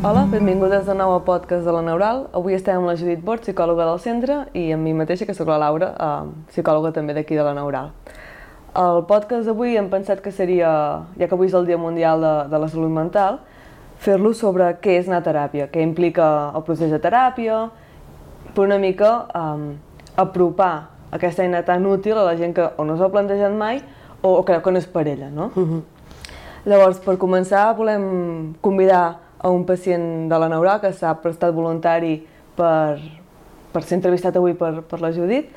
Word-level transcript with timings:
Hola, 0.00 0.22
benvingudes 0.24 0.86
de 0.86 0.94
nou 0.96 1.10
al 1.12 1.26
podcast 1.26 1.66
de 1.68 1.72
la 1.76 1.82
Neural. 1.84 2.22
Avui 2.32 2.54
estem 2.56 2.78
amb 2.78 2.88
la 2.88 2.94
Judit 2.96 3.20
Bort, 3.20 3.42
psicòloga 3.44 3.84
del 3.84 3.98
centre, 4.00 4.38
i 4.56 4.70
amb 4.72 4.80
mi 4.80 4.94
mateixa, 4.96 5.26
que 5.28 5.34
sóc 5.36 5.50
la 5.52 5.58
Laura, 5.60 5.90
eh, 5.92 6.30
psicòloga 6.48 6.88
també 6.96 7.12
d'aquí 7.12 7.36
de 7.36 7.44
la 7.44 7.52
Neural. 7.52 7.90
El 8.80 9.04
podcast 9.04 9.44
d'avui 9.44 9.76
hem 9.76 9.90
pensat 9.92 10.22
que 10.24 10.32
seria, 10.32 10.70
ja 11.20 11.28
que 11.28 11.36
avui 11.36 11.52
és 11.52 11.58
el 11.60 11.68
Dia 11.68 11.76
Mundial 11.76 12.24
de, 12.24 12.32
de 12.48 12.62
la 12.64 12.70
Salut 12.72 12.88
Mental, 12.88 13.42
fer-lo 14.00 14.32
sobre 14.32 14.72
què 14.80 14.96
és 15.02 15.12
anar 15.12 15.20
a 15.20 15.28
teràpia, 15.28 15.68
què 15.68 15.84
implica 15.84 16.32
el 16.56 16.64
procés 16.64 16.96
de 16.96 17.04
teràpia, 17.04 17.66
per 18.56 18.64
una 18.64 18.80
mica 18.80 19.14
eh, 19.36 19.70
apropar 20.16 20.74
aquesta 21.12 21.44
eina 21.44 21.60
tan 21.60 21.84
útil 21.84 22.16
a 22.16 22.24
la 22.24 22.38
gent 22.40 22.56
que 22.56 22.72
o 22.72 22.88
no 22.88 22.96
s'ho 22.96 23.10
ha 23.10 23.12
plantejat 23.12 23.52
mai 23.52 23.84
o, 24.22 24.32
o 24.32 24.42
creu 24.48 24.64
que 24.64 24.72
no 24.72 24.80
és 24.80 24.88
per 24.88 25.04
ella, 25.12 25.28
no? 25.28 25.52
Uh 25.54 25.68
-huh. 25.68 25.82
Llavors, 26.64 27.04
per 27.04 27.18
començar, 27.18 27.76
volem 27.76 28.54
convidar 28.62 29.28
a 29.40 29.48
un 29.48 29.64
pacient 29.64 30.28
de 30.28 30.38
la 30.38 30.48
Neural 30.52 30.80
que 30.82 30.92
s'ha 30.92 31.14
prestat 31.22 31.54
voluntari 31.56 32.18
per, 32.56 33.00
per 33.72 33.82
ser 33.86 33.96
entrevistat 33.96 34.36
avui 34.36 34.54
per, 34.54 34.82
per 34.84 35.00
la 35.00 35.12
Judit. 35.16 35.48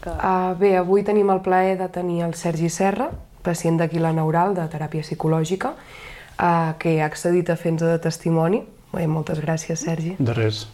Que... 0.00 0.14
Uh, 0.14 0.54
bé, 0.58 0.72
avui 0.80 1.04
tenim 1.04 1.28
el 1.34 1.42
plaer 1.44 1.76
de 1.80 1.90
tenir 1.92 2.22
el 2.24 2.32
Sergi 2.38 2.70
Serra, 2.72 3.10
pacient 3.44 3.76
d'aquí 3.80 4.00
la 4.00 4.14
Neural, 4.16 4.56
de 4.56 4.64
teràpia 4.72 5.04
psicològica, 5.04 5.74
uh, 5.74 6.72
que 6.80 6.98
ha 7.02 7.10
accedit 7.10 7.52
a 7.52 7.58
fer-nos 7.60 7.84
de 7.84 8.00
testimoni. 8.08 8.62
Bé, 8.94 9.04
moltes 9.10 9.42
gràcies, 9.44 9.84
Sergi. 9.84 10.16
De 10.18 10.32
res. 10.32 10.64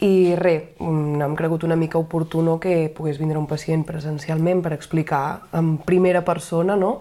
I 0.00 0.36
res, 0.38 0.78
hem 0.80 1.34
cregut 1.36 1.66
una 1.66 1.76
mica 1.76 1.98
oportuno 1.98 2.56
que 2.60 2.88
pogués 2.94 3.18
vindre 3.20 3.36
un 3.36 3.50
pacient 3.50 3.82
presencialment 3.84 4.62
per 4.64 4.72
explicar 4.72 5.42
en 5.52 5.74
primera 5.84 6.22
persona 6.24 6.78
no, 6.78 7.00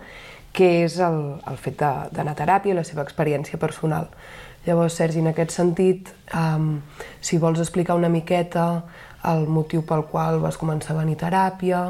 què 0.51 0.83
és 0.83 0.97
el, 1.05 1.19
el 1.47 1.59
fet 1.61 1.79
d'anar 1.79 2.33
a 2.33 2.39
teràpia 2.41 2.73
i 2.73 2.75
la 2.75 2.83
seva 2.83 3.05
experiència 3.05 3.59
personal. 3.61 4.09
Llavors, 4.65 4.97
Sergi, 4.99 5.21
en 5.23 5.31
aquest 5.31 5.55
sentit, 5.55 6.11
um, 6.35 6.81
si 7.21 7.39
vols 7.39 7.61
explicar 7.63 7.95
una 7.95 8.09
miqueta 8.11 8.83
el 9.29 9.47
motiu 9.47 9.83
pel 9.87 10.05
qual 10.11 10.39
vas 10.43 10.57
començar 10.59 10.95
a 10.95 10.99
venir 11.01 11.17
a 11.19 11.23
teràpia... 11.25 11.81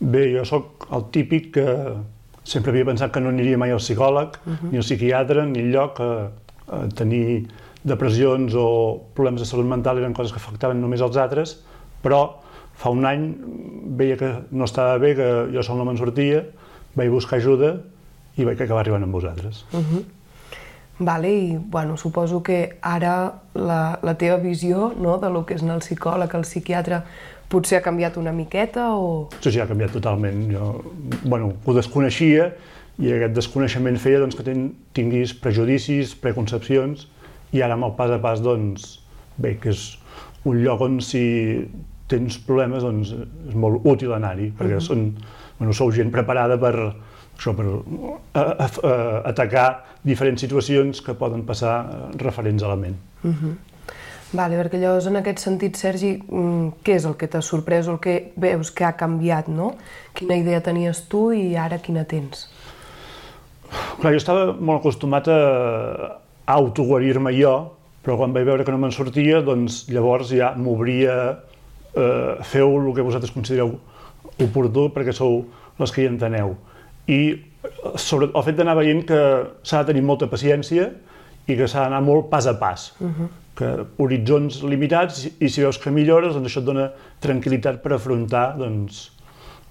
Bé, 0.00 0.26
jo 0.34 0.42
sóc 0.44 0.88
el 0.92 1.06
típic 1.14 1.52
que 1.54 1.66
sempre 2.44 2.72
havia 2.72 2.86
pensat 2.90 3.12
que 3.14 3.22
no 3.22 3.30
aniria 3.32 3.58
mai 3.58 3.72
al 3.72 3.82
psicòleg, 3.82 4.38
uh 4.44 4.52
-huh. 4.52 4.70
ni 4.70 4.76
al 4.78 4.84
psiquiatre, 4.84 5.46
ni 5.46 5.62
lloc 5.72 6.00
a, 6.00 6.30
a 6.68 6.86
tenir 6.94 7.46
depressions 7.84 8.54
o 8.56 9.00
problemes 9.14 9.40
de 9.40 9.46
salut 9.46 9.66
mental 9.66 9.98
eren 9.98 10.14
coses 10.14 10.32
que 10.32 10.40
afectaven 10.40 10.80
només 10.80 11.00
els 11.00 11.16
altres, 11.16 11.60
però 12.02 12.36
fa 12.74 12.90
un 12.90 13.04
any 13.06 13.34
veia 13.96 14.16
que 14.16 14.30
no 14.50 14.64
estava 14.64 14.98
bé, 14.98 15.14
que 15.14 15.28
jo 15.52 15.62
sol 15.62 15.78
no 15.78 15.84
me'n 15.84 15.98
sortia, 15.98 16.44
vaig 16.94 17.10
buscar 17.10 17.38
ajuda 17.38 17.80
i 18.36 18.44
vaig 18.44 18.60
acabar 18.60 18.80
arribant 18.80 19.02
amb 19.02 19.12
vosaltres. 19.12 19.64
Uh 19.72 19.80
-huh. 19.80 20.04
Vale, 20.98 21.30
i 21.34 21.56
bueno, 21.58 21.96
suposo 21.96 22.42
que 22.42 22.78
ara 22.80 23.40
la, 23.54 23.98
la 24.02 24.14
teva 24.14 24.36
visió 24.38 24.92
no, 24.94 25.18
de 25.18 25.30
lo 25.30 25.42
que 25.46 25.56
és 25.58 25.64
anar 25.64 25.80
al 25.80 25.82
psicòleg, 25.82 26.34
al 26.34 26.46
psiquiatre, 26.46 27.00
potser 27.50 27.80
ha 27.80 27.82
canviat 27.82 28.16
una 28.20 28.32
miqueta 28.32 28.92
o... 28.94 29.26
Sí, 29.40 29.50
sí, 29.50 29.58
ha 29.58 29.66
canviat 29.66 29.94
totalment. 29.96 30.44
Jo, 30.52 30.68
bueno, 31.24 31.52
ho 31.64 31.74
desconeixia 31.74 32.52
i 33.02 33.10
aquest 33.10 33.34
desconeixement 33.34 33.98
feia 33.98 34.20
doncs, 34.22 34.38
que 34.38 34.46
ten, 34.46 34.68
tinguis 34.94 35.34
prejudicis, 35.34 36.14
preconcepcions 36.22 37.08
i 37.54 37.62
ara 37.62 37.74
amb 37.74 37.88
el 37.88 37.96
pas 37.98 38.14
a 38.14 38.20
pas, 38.22 38.42
doncs, 38.42 39.00
bé, 39.38 39.56
que 39.58 39.74
és 39.74 39.82
un 40.46 40.60
lloc 40.62 40.84
on 40.84 41.00
si 41.02 41.24
tens 42.10 42.38
problemes, 42.46 42.84
doncs 42.86 43.10
és 43.48 43.58
molt 43.58 43.82
útil 43.88 44.14
anar-hi, 44.14 44.52
perquè 44.54 44.76
uh 44.76 44.80
-huh. 44.80 44.86
són, 44.86 45.14
bueno, 45.58 45.72
sou 45.72 45.90
gent 45.90 46.12
preparada 46.14 46.58
per, 46.60 46.94
això 47.36 47.54
per 47.56 47.66
a, 47.66 48.40
a, 48.40 48.66
a, 48.66 48.94
atacar 49.30 49.68
diferents 50.06 50.40
situacions 50.40 51.02
que 51.04 51.14
poden 51.18 51.44
passar 51.46 51.76
eh, 51.84 52.02
referents 52.22 52.62
a 52.62 52.68
la 52.68 52.76
ment. 52.76 52.96
Uh 53.22 53.30
-huh. 53.30 53.54
Vale, 54.34 54.58
perquè 54.58 54.80
llavors 54.80 55.06
en 55.06 55.16
aquest 55.16 55.38
sentit, 55.38 55.76
Sergi, 55.76 56.16
mm, 56.16 56.82
què 56.82 56.96
és 56.96 57.04
el 57.04 57.14
que 57.16 57.28
t'ha 57.28 57.40
sorprès 57.40 57.86
o 57.86 57.92
el 57.92 58.00
que 58.00 58.32
veus 58.36 58.70
que 58.70 58.84
ha 58.84 58.96
canviat, 58.96 59.48
no? 59.48 59.74
Quina 60.12 60.36
idea 60.36 60.60
tenies 60.60 61.08
tu 61.08 61.30
i 61.32 61.56
ara 61.56 61.78
quina 61.78 62.04
tens? 62.04 62.48
Clar, 64.00 64.12
jo 64.12 64.16
estava 64.16 64.52
molt 64.52 64.80
acostumat 64.80 65.28
a, 65.28 66.18
autoguarir-me 66.46 67.32
jo, 67.32 67.54
però 68.02 68.16
quan 68.16 68.32
vaig 68.32 68.44
veure 68.44 68.64
que 68.64 68.72
no 68.72 68.78
me'n 68.78 68.92
sortia, 68.92 69.40
doncs 69.40 69.86
llavors 69.88 70.28
ja 70.28 70.52
m'obria 70.56 71.38
eh, 71.94 72.34
feu 72.42 72.76
el 72.80 72.92
que 72.94 73.02
vosaltres 73.02 73.32
considereu 73.32 73.78
oportú 74.42 74.90
perquè 74.92 75.12
sou 75.12 75.44
les 75.78 75.92
que 75.92 76.02
hi 76.02 76.10
enteneu 76.10 76.56
i 77.06 77.20
sobre 78.00 78.30
el 78.30 78.44
fet 78.46 78.56
d'anar 78.58 78.76
veient 78.78 79.04
que 79.08 79.20
s'ha 79.62 79.82
de 79.82 79.92
tenir 79.92 80.04
molta 80.04 80.28
paciència 80.30 80.90
i 81.46 81.56
que 81.56 81.68
s'ha 81.68 81.86
d'anar 81.86 82.02
molt 82.04 82.30
pas 82.32 82.46
a 82.46 82.58
pas. 82.58 82.92
Uh 83.00 83.08
-huh. 83.08 83.28
que 83.54 83.86
horitzons 83.98 84.62
limitats 84.62 85.28
i 85.38 85.48
si 85.48 85.62
veus 85.62 85.78
que 85.78 85.90
millores, 85.90 86.34
doncs 86.34 86.48
això 86.48 86.58
et 86.58 86.64
dona 86.64 86.90
tranquil·litat 87.20 87.76
per 87.82 87.92
afrontar 87.92 88.56
doncs, 88.58 89.12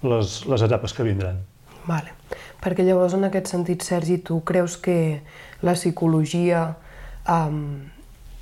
les, 0.01 0.45
les 0.45 0.61
etapes 0.61 0.94
que 0.94 1.03
vindran. 1.03 1.41
Vale. 1.85 2.13
Perquè 2.63 2.85
llavors, 2.85 3.13
en 3.13 3.23
aquest 3.27 3.47
sentit, 3.47 3.83
Sergi, 3.83 4.17
tu 4.23 4.41
creus 4.47 4.77
que 4.77 5.21
la 5.61 5.73
psicologia 5.73 6.77
um, 7.27 7.81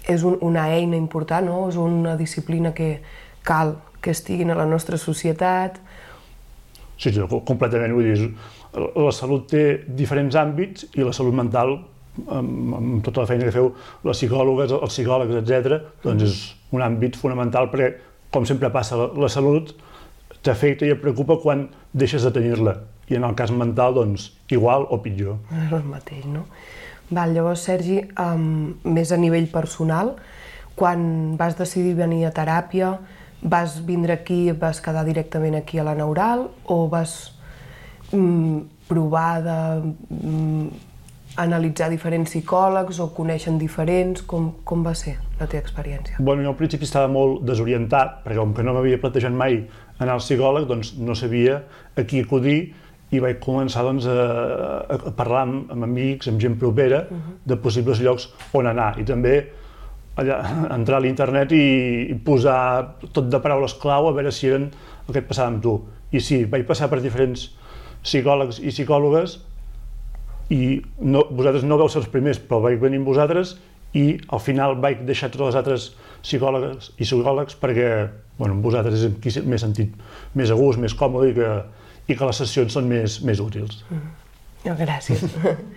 és 0.08 0.24
un, 0.24 0.38
una 0.42 0.68
eina 0.76 0.96
important, 0.96 1.48
no? 1.48 1.70
és 1.70 1.76
una 1.76 2.16
disciplina 2.20 2.74
que 2.74 3.02
cal 3.42 3.78
que 4.02 4.12
estiguin 4.12 4.52
a 4.52 4.58
la 4.58 4.66
nostra 4.66 4.98
societat? 4.98 5.80
Sí, 6.98 7.10
sí 7.10 7.22
completament. 7.46 7.94
Vull 7.98 8.12
dir, 8.12 8.30
la 8.74 9.12
salut 9.16 9.48
té 9.52 9.64
diferents 9.88 10.36
àmbits 10.40 10.88
i 10.96 11.04
la 11.04 11.14
salut 11.16 11.36
mental, 11.36 11.76
amb, 12.28 12.76
amb 12.78 13.04
tota 13.06 13.24
la 13.24 13.30
feina 13.30 13.48
que 13.48 13.56
feu, 13.56 13.72
les 14.08 14.18
psicòlogues, 14.18 14.74
els 14.78 14.96
psicòlegs, 14.96 15.42
etc., 15.42 15.80
doncs 16.04 16.28
és 16.28 16.42
un 16.76 16.84
àmbit 16.86 17.20
fonamental 17.20 17.70
perquè, 17.72 17.94
com 18.32 18.48
sempre 18.48 18.72
passa, 18.72 19.00
la, 19.00 19.10
la 19.20 19.32
salut 19.32 19.74
t'afecta 20.42 20.88
i 20.88 20.94
et 20.96 21.02
preocupa 21.02 21.38
quan 21.42 21.68
deixes 21.94 22.24
de 22.26 22.32
tenir-la. 22.34 22.78
I 23.12 23.18
en 23.20 23.26
el 23.28 23.36
cas 23.36 23.52
mental, 23.52 23.94
doncs, 23.98 24.32
igual 24.50 24.88
o 24.90 25.02
pitjor. 25.04 25.42
És 25.52 25.74
el 25.76 25.84
mateix, 25.84 26.24
no? 26.32 26.46
Val, 27.12 27.34
llavors, 27.36 27.66
Sergi, 27.68 28.00
um, 28.24 28.72
més 28.88 29.12
a 29.12 29.20
nivell 29.20 29.50
personal, 29.52 30.16
quan 30.80 31.36
vas 31.38 31.58
decidir 31.60 31.98
venir 32.00 32.24
a 32.26 32.32
teràpia, 32.32 32.94
vas 33.42 33.82
vindre 33.86 34.14
aquí, 34.14 34.52
vas 34.56 34.80
quedar 34.82 35.04
directament 35.04 35.58
aquí 35.60 35.82
a 35.82 35.84
la 35.84 35.96
Neural 35.98 36.48
o 36.66 36.88
vas 36.88 37.31
provar 38.88 39.42
de 39.46 39.58
mm, 39.82 40.68
analitzar 41.42 41.90
diferents 41.92 42.32
psicòlegs 42.32 43.00
o 43.00 43.08
coneixen 43.16 43.58
diferents? 43.62 44.24
Com, 44.28 44.52
com 44.68 44.84
va 44.84 44.94
ser 44.98 45.16
la 45.40 45.48
teva 45.48 45.64
experiència? 45.64 46.20
Bueno, 46.20 46.44
jo 46.44 46.52
al 46.52 46.60
principi 46.60 46.88
estava 46.88 47.08
molt 47.12 47.46
desorientat, 47.48 48.20
perquè 48.26 48.40
com 48.40 48.54
que 48.58 48.66
no 48.68 48.76
m'havia 48.76 49.00
plantejat 49.02 49.36
mai 49.36 49.62
anar 50.02 50.18
al 50.18 50.24
psicòleg, 50.24 50.68
doncs 50.68 50.96
no 51.00 51.16
sabia 51.16 51.62
a 51.96 52.04
qui 52.08 52.24
acudir 52.26 52.60
i 53.12 53.20
vaig 53.20 53.42
començar 53.44 53.84
doncs, 53.84 54.06
a, 54.08 54.84
a 54.96 55.16
parlar 55.16 55.46
amb, 55.48 55.72
amb 55.74 55.88
amics, 55.88 56.30
amb 56.32 56.40
gent 56.40 56.56
propera, 56.60 57.06
uh 57.10 57.18
-huh. 57.18 57.34
de 57.46 57.56
possibles 57.58 58.00
llocs 58.00 58.30
on 58.54 58.68
anar. 58.68 59.00
I 59.00 59.04
també 59.04 59.52
allà, 60.16 60.40
entrar 60.78 60.98
a 60.98 61.02
l'internet 61.02 61.52
i, 61.52 62.12
i 62.12 62.16
posar 62.16 62.96
tot 63.12 63.30
de 63.30 63.40
paraules 63.40 63.74
clau 63.74 64.08
a 64.08 64.14
veure 64.14 64.32
si 64.32 64.48
eren 64.48 64.72
el 65.08 65.14
que 65.14 65.20
et 65.20 65.28
passava 65.28 65.48
amb 65.48 65.62
tu. 65.62 65.82
I 66.12 66.20
sí, 66.20 66.46
vaig 66.46 66.66
passar 66.66 66.90
per 66.90 67.02
diferents 67.02 67.50
psicòlegs 68.04 68.60
i 68.62 68.72
psicòlogues 68.74 69.38
i 70.52 70.82
no, 71.00 71.26
vosaltres 71.32 71.66
no 71.68 71.78
vau 71.80 71.90
ser 71.90 72.02
els 72.02 72.10
primers, 72.12 72.40
però 72.40 72.62
vaig 72.66 72.80
venir 72.82 73.00
amb 73.02 73.08
vosaltres 73.08 73.56
i 73.98 74.06
al 74.32 74.42
final 74.44 74.78
vaig 74.84 75.04
deixar 75.08 75.32
totes 75.32 75.52
les 75.52 75.60
altres 75.60 75.88
psicòlogues 76.24 76.92
i 76.98 77.06
psicòlegs 77.06 77.58
perquè 77.62 77.92
bueno, 78.40 78.58
vosaltres 78.64 79.06
és 79.06 79.20
qui 79.22 79.34
m'he 79.46 79.60
sentit 79.62 79.94
més 80.38 80.52
a 80.52 80.58
gust, 80.58 80.80
més 80.82 80.96
còmode 80.98 81.32
i 81.32 81.38
que, 81.38 81.52
i 82.08 82.18
que 82.18 82.28
les 82.28 82.42
sessions 82.44 82.74
són 82.78 82.90
més, 82.90 83.22
més 83.28 83.44
útils. 83.44 83.84
Mm. 83.90 84.18
Gràcies. 84.78 85.24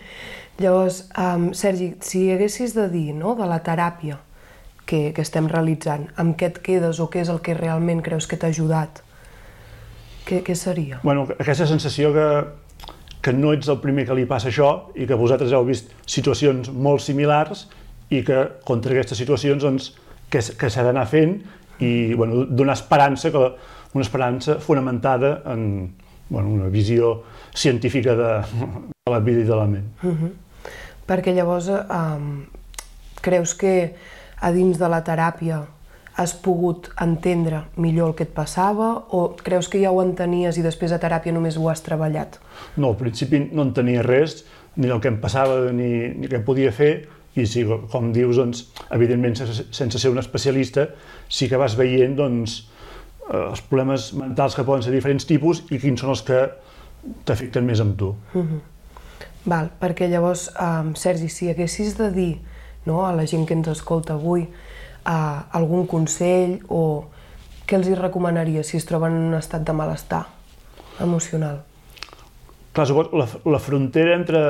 Llavors, 0.61 1.05
um, 1.19 1.49
Sergi, 1.57 1.95
si 2.05 2.27
haguessis 2.31 2.75
de 2.77 2.87
dir 2.93 3.15
no, 3.17 3.35
de 3.39 3.47
la 3.49 3.59
teràpia 3.65 4.19
que, 4.87 5.11
que 5.17 5.25
estem 5.25 5.49
realitzant, 5.51 6.07
amb 6.21 6.37
què 6.39 6.53
et 6.53 6.61
quedes 6.65 7.01
o 7.01 7.09
què 7.11 7.25
és 7.25 7.33
el 7.33 7.41
que 7.45 7.57
realment 7.59 8.05
creus 8.05 8.29
que 8.31 8.39
t'ha 8.39 8.53
ajudat? 8.53 9.04
Què, 10.25 10.41
què 10.45 10.55
seria? 10.57 11.01
Bueno, 11.05 11.27
aquesta 11.37 11.67
sensació 11.69 12.13
que, 12.15 12.29
que 13.25 13.33
no 13.37 13.53
ets 13.53 13.69
el 13.73 13.81
primer 13.83 14.07
que 14.09 14.17
li 14.17 14.25
passa 14.29 14.49
això 14.49 14.71
i 14.97 15.09
que 15.09 15.19
vosaltres 15.21 15.53
heu 15.53 15.67
vist 15.69 15.93
situacions 16.07 16.71
molt 16.73 17.05
similars 17.05 17.67
i 18.11 18.23
que 18.25 18.41
contra 18.65 18.95
aquestes 18.95 19.21
situacions 19.21 19.65
doncs, 19.65 19.93
que, 20.33 20.41
que 20.41 20.71
s'ha 20.71 20.85
d'anar 20.87 21.05
fent 21.11 21.39
i 21.85 22.15
bueno, 22.15 22.45
donar 22.47 22.79
esperança, 22.79 23.31
que, 23.35 23.45
una 23.95 24.03
esperança 24.03 24.59
fonamentada 24.61 25.43
en 25.53 25.95
bueno, 26.29 26.49
una 26.49 26.69
visió 26.69 27.23
científica 27.55 28.15
de, 28.17 28.33
de 28.43 29.11
la 29.13 29.21
vida 29.21 29.41
i 29.41 29.45
de 29.45 29.57
la 29.57 29.67
ment. 29.67 29.87
Uh 30.03 30.11
-huh. 30.11 30.33
Perquè 31.07 31.35
llavors 31.35 31.69
um, 31.69 32.47
creus 33.21 33.55
que 33.55 33.95
a 34.41 34.51
dins 34.53 34.79
de 34.79 34.89
la 34.89 35.05
teràpia 35.05 35.63
has 36.17 36.35
pogut 36.39 36.91
entendre 37.03 37.65
millor 37.77 38.13
el 38.13 38.15
que 38.15 38.27
et 38.29 38.35
passava 38.35 38.91
o 39.11 39.25
creus 39.43 39.69
que 39.69 39.81
ja 39.83 39.91
ho 39.91 40.03
entenies 40.03 40.59
i 40.59 40.63
després 40.63 40.95
a 40.95 41.01
teràpia 41.03 41.35
només 41.35 41.59
ho 41.59 41.67
has 41.71 41.83
treballat? 41.83 42.39
No, 42.77 42.93
al 42.93 42.99
principi 43.01 43.41
no 43.51 43.67
entenia 43.67 44.05
res, 44.07 44.45
ni 44.77 44.91
el 44.91 45.01
que 45.03 45.11
em 45.11 45.19
passava 45.23 45.73
ni, 45.75 45.91
ni 46.15 46.31
què 46.31 46.41
podia 46.47 46.71
fer, 46.75 46.93
i 47.35 47.47
sí, 47.51 47.65
com 47.91 48.13
dius, 48.15 48.39
doncs, 48.39 48.69
evidentment, 48.95 49.35
sense, 49.41 49.67
sense 49.75 49.99
ser 49.99 50.13
un 50.13 50.23
especialista, 50.23 50.87
sí 51.27 51.49
que 51.51 51.59
vas 51.59 51.75
veient 51.79 52.15
doncs, 52.19 52.61
eh, 53.27 53.41
els 53.41 53.65
problemes 53.67 54.13
mentals 54.15 54.55
que 54.55 54.67
poden 54.67 54.87
ser 54.87 54.95
diferents 54.95 55.27
tipus 55.27 55.65
i 55.75 55.81
quins 55.83 56.05
són 56.05 56.15
els 56.15 56.23
que 56.27 56.45
t'afecten 57.27 57.67
més 57.67 57.83
amb 57.83 57.99
tu. 57.99 58.15
Mm 58.35 58.43
-hmm. 58.43 58.61
Val, 59.45 59.71
perquè 59.81 60.09
llavors, 60.09 60.51
um, 60.57 60.95
Sergi, 60.95 61.29
si 61.29 61.51
haguessis 61.51 61.99
de 61.99 62.11
dir 62.11 62.39
no, 62.87 63.07
a 63.07 63.13
la 63.13 63.27
gent 63.27 63.47
que 63.47 63.55
ens 63.55 63.69
escolta 63.69 64.15
avui 64.15 64.47
uh, 65.07 65.45
algun 65.57 65.87
consell 65.87 66.59
o 66.69 67.05
què 67.65 67.79
els 67.79 67.89
hi 67.89 67.97
recomanaria 67.99 68.65
si 68.65 68.77
es 68.77 68.87
troben 68.89 69.15
en 69.17 69.29
un 69.31 69.39
estat 69.39 69.65
de 69.65 69.73
malestar 69.77 70.25
emocional? 71.01 71.63
Clar, 72.75 72.89
la, 73.15 73.29
la 73.47 73.61
frontera 73.63 74.17
entre 74.19 74.41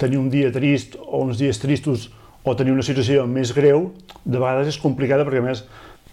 tenir 0.00 0.18
un 0.18 0.30
dia 0.32 0.50
trist 0.52 0.96
o 1.00 1.22
uns 1.22 1.38
dies 1.38 1.60
tristos 1.62 2.10
o 2.42 2.56
tenir 2.56 2.72
una 2.72 2.84
situació 2.84 3.26
més 3.28 3.52
greu, 3.56 3.90
de 4.24 4.38
vegades 4.40 4.72
és 4.74 4.80
complicada 4.80 5.26
perquè, 5.28 5.42
a 5.42 5.46
més, 5.50 5.64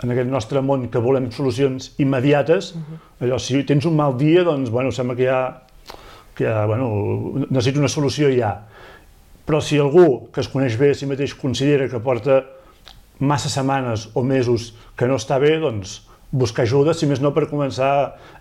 en 0.03 0.11
aquest 0.13 0.29
nostre 0.29 0.61
món 0.61 0.89
que 0.91 1.01
volem 1.01 1.31
solucions 1.31 1.93
immediates, 1.97 2.73
uh 2.75 2.81
-huh. 2.81 2.97
allò, 3.25 3.39
si 3.39 3.63
tens 3.63 3.85
un 3.85 3.95
mal 3.95 4.17
dia, 4.17 4.43
doncs, 4.43 4.69
bueno, 4.69 4.91
sembla 4.91 5.15
que 5.15 5.25
ja 5.25 5.67
que 6.37 6.65
bueno, 6.65 7.47
necessito 7.49 7.79
una 7.79 7.89
solució 7.89 8.29
ja. 8.29 8.67
Però 9.47 9.59
si 9.63 9.79
algú 9.81 10.29
que 10.31 10.43
es 10.43 10.49
coneix 10.51 10.77
bé 10.77 10.91
a 10.91 10.93
si 10.93 11.07
mateix 11.09 11.33
considera 11.33 11.87
que 11.89 11.99
porta 11.99 12.43
massa 13.19 13.49
setmanes 13.49 14.09
o 14.13 14.23
mesos 14.23 14.73
que 14.97 15.07
no 15.07 15.17
està 15.17 15.39
bé, 15.39 15.57
doncs 15.59 16.01
buscar 16.31 16.65
ajuda, 16.67 16.93
si 16.93 17.07
més 17.07 17.21
no 17.23 17.31
per 17.33 17.47
començar 17.49 17.91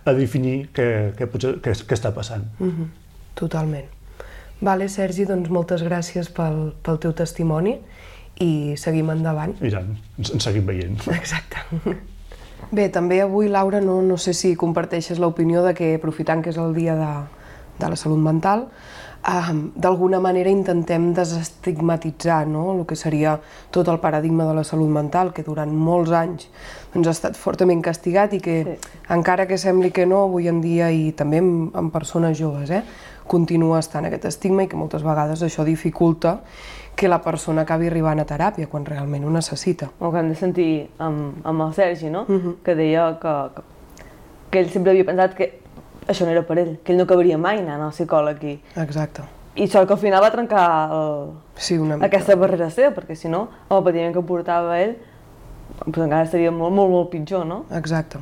a 0.05 0.13
definir 0.13 0.69
què, 0.75 1.15
què, 1.19 1.29
què, 1.31 1.75
què 1.87 1.95
està 1.95 2.13
passant. 2.15 2.45
Mm 2.59 2.71
-hmm. 2.71 2.89
Totalment. 3.35 3.87
Vale, 4.61 4.89
Sergi, 4.89 5.25
doncs 5.25 5.51
moltes 5.53 5.83
gràcies 5.85 6.31
pel, 6.33 6.73
pel 6.83 6.99
teu 6.99 7.13
testimoni 7.13 7.77
i 8.41 8.75
seguim 8.77 9.11
endavant. 9.11 9.55
I 9.61 9.71
tant, 9.71 9.97
ens, 10.19 10.31
ens 10.33 10.45
seguim 10.45 10.67
veient. 10.67 11.01
Exacte. 11.21 11.57
Bé, 12.73 12.89
també 12.89 13.21
avui, 13.21 13.49
Laura, 13.49 13.81
no, 13.81 14.01
no 14.03 14.17
sé 14.17 14.33
si 14.33 14.57
comparteixes 14.57 15.19
l'opinió 15.19 15.63
de 15.63 15.75
que, 15.75 15.95
aprofitant 15.95 16.43
que 16.43 16.51
és 16.51 16.57
el 16.57 16.75
dia 16.75 16.97
de, 16.97 17.13
de 17.79 17.91
la 17.93 17.97
salut 17.97 18.19
mental, 18.19 18.67
d'alguna 19.75 20.21
manera 20.23 20.51
intentem 20.51 21.13
desestigmatitzar 21.15 22.47
no? 22.47 22.79
el 22.79 22.85
que 22.87 22.95
seria 22.95 23.41
tot 23.75 23.89
el 23.89 23.99
paradigma 23.99 24.47
de 24.47 24.55
la 24.55 24.65
salut 24.65 24.89
mental, 24.89 25.33
que 25.35 25.43
durant 25.43 25.73
molts 25.75 26.13
anys 26.15 26.47
doncs, 26.95 27.09
ha 27.09 27.15
estat 27.15 27.37
fortament 27.37 27.83
castigat 27.83 28.37
i 28.39 28.41
que, 28.41 28.57
sí. 28.65 28.77
encara 29.11 29.49
que 29.51 29.59
sembli 29.59 29.91
que 29.91 30.07
no, 30.07 30.23
avui 30.29 30.47
en 30.49 30.63
dia, 30.63 30.93
i 30.95 31.11
també 31.13 31.43
en, 31.43 31.51
en 31.75 31.91
persones 31.91 32.39
joves, 32.39 32.71
eh, 32.71 32.85
continua 33.27 33.81
estant 33.83 34.07
aquest 34.07 34.31
estigma 34.31 34.63
i 34.63 34.71
que 34.71 34.79
moltes 34.79 35.03
vegades 35.03 35.43
això 35.43 35.67
dificulta 35.67 36.39
que 36.97 37.11
la 37.11 37.19
persona 37.21 37.67
acabi 37.67 37.91
arribant 37.91 38.23
a 38.23 38.25
teràpia 38.25 38.71
quan 38.71 38.87
realment 38.87 39.27
ho 39.27 39.31
necessita. 39.35 39.91
O 39.99 40.13
que 40.15 40.23
hem 40.23 40.31
de 40.31 40.39
sentir 40.39 40.71
amb, 41.03 41.43
amb 41.45 41.67
el 41.67 41.75
Sergi, 41.75 42.11
no? 42.11 42.25
Uh. 42.29 42.39
-huh. 42.39 42.55
que 42.63 42.75
deia 42.75 43.19
que, 43.21 43.35
que, 43.55 43.63
que 44.51 44.59
ell 44.61 44.71
sempre 44.71 44.93
havia 44.93 45.05
pensat 45.05 45.35
que 45.35 45.66
això 46.07 46.27
no 46.27 46.33
era 46.33 46.45
per 46.47 46.59
ell, 46.63 46.77
que 46.83 46.93
ell 46.93 47.01
no 47.01 47.07
acabaria 47.09 47.39
mai 47.39 47.61
anant 47.63 47.83
al 47.89 47.93
psicòleg 47.95 48.45
i... 48.47 48.55
Exacte. 48.83 49.27
I 49.57 49.65
això 49.65 49.83
que 49.89 49.95
al 49.97 50.01
final 50.01 50.23
va 50.23 50.31
trencar 50.33 50.65
el... 50.93 51.31
sí, 51.57 51.79
una 51.81 51.97
mica. 51.97 52.11
aquesta 52.11 52.37
barrera 52.37 52.69
seva, 52.71 52.93
perquè 52.97 53.17
si 53.17 53.31
no, 53.33 53.47
el 53.71 53.85
patiment 53.87 54.13
que 54.15 54.25
portava 54.27 54.77
ell 54.81 54.97
doncs 55.85 56.05
encara 56.05 56.29
seria 56.31 56.53
molt, 56.55 56.75
molt, 56.75 56.91
molt 56.93 57.11
pitjor, 57.13 57.45
no? 57.49 57.65
Exacte. 57.77 58.21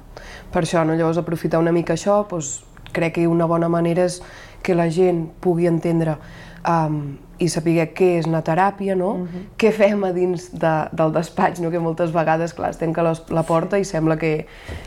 Per 0.52 0.62
això, 0.64 0.84
no? 0.86 0.96
llavors, 0.98 1.20
aprofitar 1.20 1.60
una 1.62 1.72
mica 1.74 1.94
això, 1.94 2.22
doncs, 2.30 2.62
crec 2.94 3.18
que 3.18 3.26
una 3.28 3.46
bona 3.50 3.68
manera 3.68 4.06
és 4.08 4.20
que 4.64 4.74
la 4.74 4.88
gent 4.90 5.26
pugui 5.42 5.66
entendre 5.68 6.16
um, 6.62 7.16
i 7.38 7.48
saber 7.48 7.88
què 7.96 8.10
és 8.20 8.28
una 8.30 8.42
teràpia, 8.46 8.94
no? 8.96 9.10
Uh 9.10 9.18
mhm. 9.18 9.26
-huh. 9.26 9.44
Què 9.58 9.72
fem 9.72 10.04
a 10.04 10.12
dins 10.12 10.50
de, 10.52 10.74
del 10.92 11.12
despatx, 11.12 11.60
no? 11.60 11.70
Que 11.70 11.78
moltes 11.78 12.12
vegades, 12.12 12.54
clar, 12.54 12.70
es 12.70 12.78
tanca 12.78 13.02
la 13.02 13.42
porta 13.42 13.78
i 13.78 13.84
sembla 13.84 14.16
que, 14.16 14.46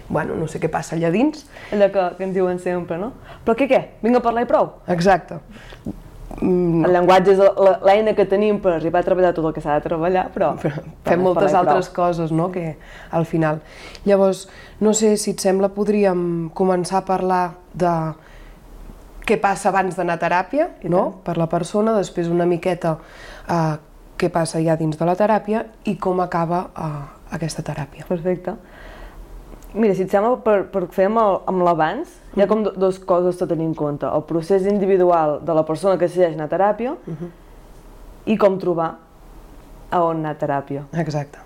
bueno, 0.10 0.36
no 0.36 0.48
sé 0.48 0.60
què 0.60 0.70
passa 0.70 0.96
allà 0.96 1.12
dins. 1.12 1.46
Allò 1.72 1.92
que, 1.92 2.16
que 2.18 2.24
ens 2.24 2.34
diuen 2.34 2.60
sempre, 2.60 2.98
no? 2.98 3.14
Però 3.46 3.56
què, 3.56 3.68
què? 3.68 3.86
Vinga 4.02 4.18
a 4.18 4.22
parlar 4.22 4.44
i 4.44 4.46
prou. 4.46 4.70
Exacte. 4.88 5.40
Mm, 6.42 6.86
el 6.86 6.92
llenguatge 6.94 7.34
és 7.34 7.40
l'eina 7.88 8.14
que 8.14 8.26
tenim 8.30 8.60
per 8.62 8.76
arribar 8.76 9.00
a 9.00 9.04
treballar 9.08 9.34
tot 9.34 9.48
el 9.50 9.54
que 9.56 9.62
s'ha 9.64 9.80
de 9.80 9.86
treballar, 9.88 10.28
però... 10.36 10.52
però 10.62 10.84
fem 11.08 11.24
moltes 11.24 11.56
altres 11.58 11.90
coses, 11.90 12.32
no?, 12.32 12.52
que 12.52 12.76
al 13.10 13.26
final. 13.26 13.62
Llavors, 14.06 14.48
no 14.80 14.94
sé 14.94 15.16
si 15.18 15.32
et 15.32 15.42
sembla, 15.42 15.72
podríem 15.74 16.52
començar 16.54 17.02
a 17.02 17.06
parlar 17.08 17.44
de 17.74 17.94
què 19.28 19.38
passa 19.42 19.70
abans 19.70 19.98
d'anar 19.98 20.16
a 20.18 20.22
teràpia, 20.22 20.70
no? 20.88 21.20
per 21.26 21.38
la 21.40 21.50
persona, 21.52 21.96
després 21.98 22.30
una 22.32 22.48
miqueta 22.48 22.96
eh, 22.98 23.76
què 24.18 24.30
passa 24.34 24.62
ja 24.64 24.78
dins 24.80 24.98
de 24.98 25.08
la 25.08 25.16
teràpia 25.20 25.66
i 25.86 25.98
com 26.02 26.22
acaba 26.24 26.68
eh, 26.72 26.92
aquesta 27.38 27.66
teràpia. 27.68 28.08
Perfecte. 28.08 28.56
Mira, 29.78 29.94
si 29.94 30.06
et 30.08 30.14
sembla, 30.14 30.38
per, 30.42 30.62
per 30.72 30.86
fer 30.96 31.10
amb, 31.10 31.20
el, 31.22 31.40
amb 31.52 31.66
l'abans, 31.68 32.08
mm. 32.08 32.38
hi 32.38 32.46
ha 32.46 32.48
com 32.50 32.64
do, 32.66 32.72
dues 32.80 33.02
coses 33.04 33.42
a 33.44 33.50
tenir 33.50 33.68
en 33.68 33.76
compte. 33.78 34.08
El 34.08 34.24
procés 34.30 34.66
individual 34.70 35.42
de 35.46 35.58
la 35.58 35.66
persona 35.68 36.00
que 36.00 36.08
decideix 36.08 36.38
anar 36.38 36.48
a 36.48 36.54
teràpia 36.56 36.96
mm 36.96 37.18
-hmm. 37.18 37.36
i 38.32 38.38
com 38.38 38.58
trobar 38.60 38.96
a 39.92 40.02
on 40.04 40.24
anar 40.24 40.32
a 40.36 40.40
teràpia. 40.40 40.86
Exacte. 40.94 41.40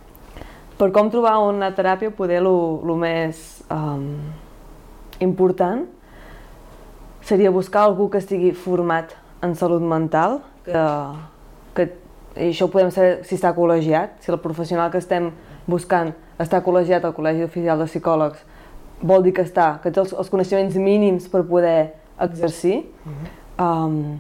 Per 0.78 0.92
com 0.92 1.10
trobar 1.10 1.38
on 1.40 1.56
anar 1.56 1.74
a 1.74 1.76
teràpia, 1.76 2.10
poder 2.10 2.38
el 2.38 2.96
més 2.96 3.64
um, 3.70 4.18
important 5.20 5.86
seria 7.22 7.52
buscar 7.52 7.84
algú 7.84 8.10
que 8.10 8.20
estigui 8.22 8.52
format 8.52 9.16
en 9.42 9.56
salut 9.56 9.82
mental, 9.82 10.42
que, 10.66 10.86
que 11.76 11.88
i 12.36 12.52
això 12.52 12.68
ho 12.68 12.72
podem 12.72 12.92
saber 12.94 13.22
si 13.28 13.36
està 13.36 13.52
col·legiat, 13.56 14.22
si 14.24 14.32
el 14.32 14.40
professional 14.40 14.92
que 14.92 15.02
estem 15.02 15.32
buscant 15.68 16.14
està 16.42 16.62
col·legiat 16.64 17.06
al 17.06 17.14
Col·legi 17.14 17.44
Oficial 17.46 17.82
de 17.82 17.88
Psicòlegs, 17.90 18.42
vol 19.02 19.24
dir 19.26 19.34
que 19.36 19.46
està, 19.46 19.76
que 19.84 19.92
té 19.92 20.02
els, 20.02 20.14
els 20.14 20.30
coneixements 20.30 20.78
mínims 20.78 21.28
per 21.30 21.44
poder 21.50 21.94
exercir. 22.22 22.86
Mm 23.06 23.14
-hmm. 23.14 23.66
um, 23.66 24.20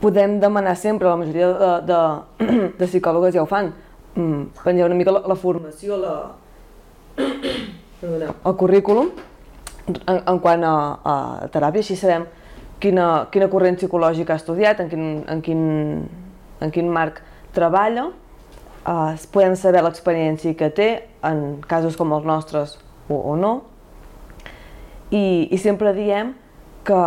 podem 0.00 0.38
demanar 0.40 0.76
sempre, 0.76 1.08
la 1.08 1.16
majoria 1.16 1.46
de, 1.52 1.70
de, 1.86 1.98
de 2.78 2.86
psicòlogues 2.86 3.34
ja 3.34 3.42
ho 3.42 3.46
fan, 3.46 3.72
um, 4.16 4.48
penjar 4.64 4.86
una 4.86 4.94
mica 4.94 5.12
la, 5.12 5.22
la 5.26 5.34
formació, 5.34 5.96
la, 5.96 6.32
el 8.48 8.56
currículum, 8.56 9.10
en, 9.98 10.20
en 10.20 10.38
quant 10.42 10.64
a, 10.66 10.74
a 11.04 11.14
teràpia, 11.52 11.84
així 11.84 11.96
sabem 11.98 12.26
quina, 12.82 13.26
quina 13.32 13.50
corrent 13.52 13.78
psicològica 13.80 14.34
ha 14.34 14.40
estudiat, 14.40 14.80
en 14.82 14.90
quin, 14.90 15.06
en 15.30 15.42
quin, 15.44 15.62
en 16.60 16.74
quin 16.74 16.90
marc 16.92 17.20
treballa, 17.56 18.08
eh, 18.86 19.26
podem 19.32 19.56
saber 19.58 19.84
l'experiència 19.84 20.56
que 20.58 20.70
té 20.74 20.90
en 21.26 21.60
casos 21.68 21.98
com 22.00 22.14
els 22.16 22.26
nostres 22.26 22.78
o, 23.08 23.18
o 23.18 23.36
no, 23.36 23.54
i, 25.10 25.48
i 25.50 25.58
sempre 25.58 25.92
diem 25.96 26.34
que, 26.86 27.02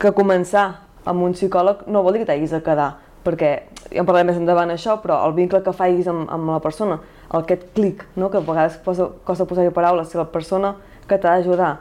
que 0.00 0.14
començar 0.14 0.68
amb 1.06 1.22
un 1.26 1.34
psicòleg 1.36 1.86
no 1.90 2.02
vol 2.02 2.16
dir 2.16 2.24
que 2.24 2.30
t'hagis 2.30 2.54
de 2.54 2.62
quedar, 2.66 2.94
perquè 3.26 3.50
ja 3.90 4.02
en 4.02 4.06
parlarem 4.06 4.30
més 4.32 4.40
endavant 4.40 4.70
això, 4.72 4.96
però 5.02 5.20
el 5.26 5.34
vincle 5.36 5.62
que 5.62 5.74
facis 5.74 6.08
amb, 6.10 6.26
amb 6.32 6.50
la 6.54 6.60
persona, 6.62 6.98
aquest 7.34 7.68
clic, 7.74 8.04
no? 8.16 8.30
que 8.30 8.38
a 8.38 8.44
vegades 8.46 8.78
posa, 8.84 9.08
costa 9.26 9.46
posar-hi 9.46 9.74
paraules, 9.74 10.10
si 10.10 10.18
la 10.18 10.28
persona 10.30 10.76
que 11.06 11.18
t'ha 11.18 11.36
d'ajudar 11.36 11.74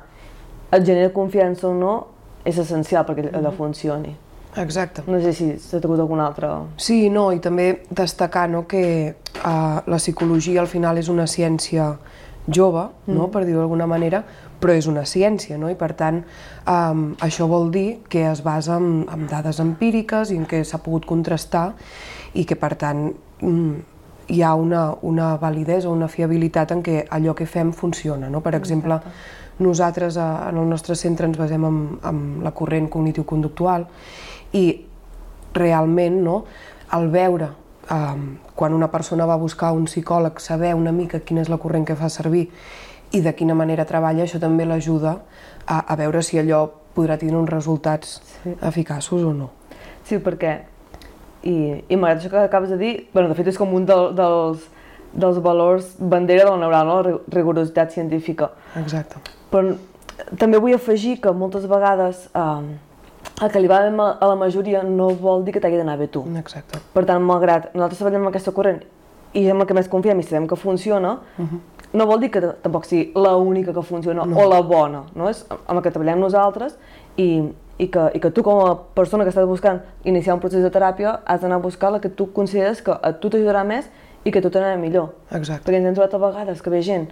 et 0.72 0.86
genera 0.86 1.14
confiança 1.14 1.68
o 1.70 1.74
no, 1.74 1.96
és 2.46 2.58
essencial 2.62 3.06
perquè 3.06 3.30
allò 3.30 3.50
mm-hmm. 3.50 3.58
funcioni. 3.58 4.16
Exacte. 4.56 5.04
No 5.08 5.20
sé 5.20 5.34
si 5.36 5.48
s'ha 5.60 5.82
tingut 5.84 6.00
algun 6.00 6.22
altre... 6.24 6.50
Sí, 6.80 7.10
no, 7.12 7.28
i 7.36 7.42
també 7.44 7.82
destacar 7.90 8.48
no, 8.50 8.64
que 8.70 8.86
uh, 9.12 9.82
la 9.84 10.00
psicologia 10.00 10.62
al 10.62 10.70
final 10.72 11.02
és 11.02 11.10
una 11.12 11.26
ciència 11.28 11.90
jove, 12.48 12.86
mm. 13.06 13.16
no, 13.18 13.28
per 13.34 13.44
dir-ho 13.44 13.64
d'alguna 13.64 13.88
manera, 13.90 14.22
però 14.62 14.76
és 14.78 14.88
una 14.88 15.04
ciència, 15.10 15.58
no? 15.60 15.70
i 15.70 15.76
per 15.76 15.92
tant 15.98 16.22
um, 16.22 17.08
això 17.26 17.50
vol 17.52 17.68
dir 17.74 18.06
que 18.10 18.24
es 18.30 18.44
basa 18.46 18.78
en, 18.80 19.04
en 19.12 19.26
dades 19.30 19.60
empíriques 19.64 20.32
i 20.32 20.40
en 20.40 20.46
què 20.50 20.62
s'ha 20.64 20.80
pogut 20.86 21.08
contrastar 21.10 21.72
i 22.38 22.46
que 22.48 22.56
per 22.60 22.76
tant 22.80 23.10
um, 23.44 23.76
hi 24.28 24.42
ha 24.42 24.54
una, 24.56 24.96
una 25.02 25.36
validesa, 25.38 25.90
una 25.90 26.08
fiabilitat 26.08 26.72
en 26.74 26.84
què 26.84 27.04
allò 27.10 27.36
que 27.38 27.46
fem 27.46 27.72
funciona. 27.74 28.30
No? 28.30 28.42
Per 28.42 28.56
exemple, 28.58 29.00
nosaltres 29.60 30.18
a, 30.18 30.50
en 30.50 30.58
el 30.58 30.70
nostre 30.70 30.96
centre 30.96 31.28
ens 31.30 31.38
basem 31.38 31.66
en, 31.66 31.84
en 32.04 32.24
la 32.44 32.52
corrent 32.52 32.90
cognitiu-conductual 32.92 33.86
i 34.58 34.66
realment 35.56 36.20
no, 36.24 36.40
el 36.96 37.08
veure 37.14 37.52
eh, 37.92 38.18
quan 38.56 38.74
una 38.74 38.92
persona 38.92 39.28
va 39.30 39.38
buscar 39.40 39.72
un 39.76 39.86
psicòleg, 39.88 40.40
saber 40.40 40.74
una 40.76 40.92
mica 40.92 41.22
quina 41.24 41.46
és 41.46 41.52
la 41.52 41.62
corrent 41.62 41.86
que 41.88 41.96
fa 41.96 42.10
servir 42.10 42.50
i 43.16 43.22
de 43.22 43.36
quina 43.38 43.56
manera 43.56 43.86
treballa, 43.88 44.26
això 44.26 44.42
també 44.42 44.66
l'ajuda 44.66 45.20
a, 45.66 45.80
a 45.80 45.96
veure 45.96 46.24
si 46.24 46.40
allò 46.42 46.66
podrà 46.96 47.18
tenir 47.20 47.36
uns 47.36 47.52
resultats 47.52 48.20
sí. 48.44 48.56
eficaços 48.62 49.24
o 49.24 49.34
no. 49.36 49.52
Sí, 50.06 50.20
perquè 50.20 50.58
i, 51.46 51.84
i 51.88 51.96
m'agrada 51.96 52.20
això 52.20 52.32
que 52.34 52.44
acabes 52.44 52.72
de 52.74 52.78
dir, 52.82 52.94
bueno, 53.14 53.30
de 53.30 53.38
fet 53.38 53.52
és 53.54 53.58
com 53.58 53.74
un 53.78 53.86
de, 53.86 53.98
dels, 54.18 54.66
dels 55.14 55.38
valors 55.46 55.94
bandera 56.00 56.48
de 56.48 56.52
la 56.52 56.58
neural, 56.64 56.90
no? 56.90 57.02
la 57.06 57.20
rigorositat 57.36 57.94
científica. 57.94 58.50
Exacte. 58.82 59.22
Però 59.54 59.76
també 60.42 60.60
vull 60.60 60.76
afegir 60.76 61.20
que 61.22 61.32
moltes 61.36 61.68
vegades 61.70 62.26
eh, 62.34 63.46
el 63.46 63.52
que 63.52 63.62
li 63.62 63.70
va 63.70 63.82
bé 63.84 63.92
a 63.92 64.28
la 64.32 64.36
majoria 64.40 64.84
no 64.84 65.10
vol 65.20 65.44
dir 65.46 65.54
que 65.54 65.62
t'hagi 65.62 65.78
d'anar 65.82 65.98
bé 66.00 66.08
tu. 66.08 66.24
Exacte. 66.40 66.82
Per 66.94 67.06
tant, 67.06 67.24
malgrat 67.24 67.74
nosaltres 67.74 68.02
treballem 68.02 68.26
amb 68.26 68.34
aquesta 68.34 68.54
corrent 68.56 68.82
i 69.36 69.50
amb 69.52 69.64
el 69.64 69.68
que 69.68 69.76
més 69.76 69.90
confiem 69.92 70.20
i 70.22 70.24
sabem 70.24 70.48
que 70.48 70.56
funciona, 70.56 71.18
uh 71.38 71.46
-huh. 71.46 71.60
no 71.94 72.06
vol 72.06 72.20
dir 72.20 72.32
que 72.32 72.42
tampoc 72.42 72.86
sigui 72.86 73.12
la 73.16 73.36
única 73.36 73.74
que 73.74 73.82
funciona 73.82 74.26
no. 74.26 74.40
o 74.40 74.50
la 74.50 74.62
bona, 74.62 75.04
no? 75.14 75.30
És 75.30 75.46
amb 75.50 75.78
el 75.78 75.84
que 75.84 75.92
treballem 75.92 76.20
nosaltres 76.20 76.78
i, 77.18 77.44
i, 77.78 77.88
que, 77.92 78.08
i 78.16 78.22
que 78.24 78.32
tu 78.32 78.44
com 78.44 78.62
a 78.64 78.74
persona 78.96 79.26
que 79.26 79.34
estàs 79.34 79.48
buscant 79.50 79.82
iniciar 80.08 80.36
un 80.38 80.42
procés 80.44 80.64
de 80.64 80.72
teràpia 80.72 81.20
has 81.26 81.42
d'anar 81.42 81.60
a 81.60 81.64
buscar 81.64 81.92
la 81.92 82.00
que 82.04 82.10
tu 82.10 82.30
consideres 82.34 82.82
que 82.82 82.96
a 82.96 83.12
tu 83.20 83.30
t'ajudarà 83.30 83.66
més 83.68 83.90
i 84.24 84.32
que 84.32 84.42
tu 84.42 84.50
t'anarà 84.50 84.80
millor. 84.80 85.12
Exacte. 85.32 85.68
Perquè 85.68 85.82
ens 85.82 85.92
hem 85.92 85.98
trobat 85.98 86.16
a 86.16 86.22
vegades 86.24 86.64
que 86.64 86.74
ve 86.74 86.82
gent 86.86 87.10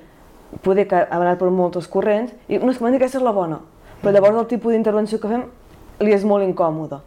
poder 0.63 0.85
que 0.87 0.99
ha 1.01 1.17
anat 1.17 1.39
per 1.41 1.49
moltes 1.49 1.87
corrents 1.89 2.33
i 2.47 2.59
no, 2.61 2.69
és 2.71 2.77
que 2.77 2.85
m'han 2.85 2.93
dit 2.93 3.01
que 3.01 3.07
aquesta 3.07 3.19
és 3.19 3.25
la 3.25 3.33
bona, 3.33 3.59
però 4.01 4.13
llavors 4.13 4.37
el 4.43 4.47
tipus 4.51 4.75
d'intervenció 4.75 5.19
que 5.19 5.31
fem 5.31 5.47
li 6.03 6.13
és 6.13 6.23
molt 6.27 6.45
incòmode. 6.45 7.01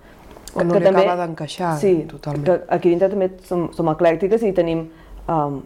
O 0.56 0.64
no 0.64 0.74
que 0.74 0.80
li 0.80 0.88
també, 0.88 1.04
acaba 1.04 1.16
d'encaixar 1.22 1.74
sí, 1.78 1.94
totalment. 2.10 2.46
que 2.46 2.74
aquí 2.74 2.90
dintre 2.90 3.10
també 3.12 3.30
som, 3.46 3.68
som 3.76 3.92
eclèctiques 3.92 4.44
i 4.46 4.52
tenim... 4.56 4.86
Um, 5.26 5.62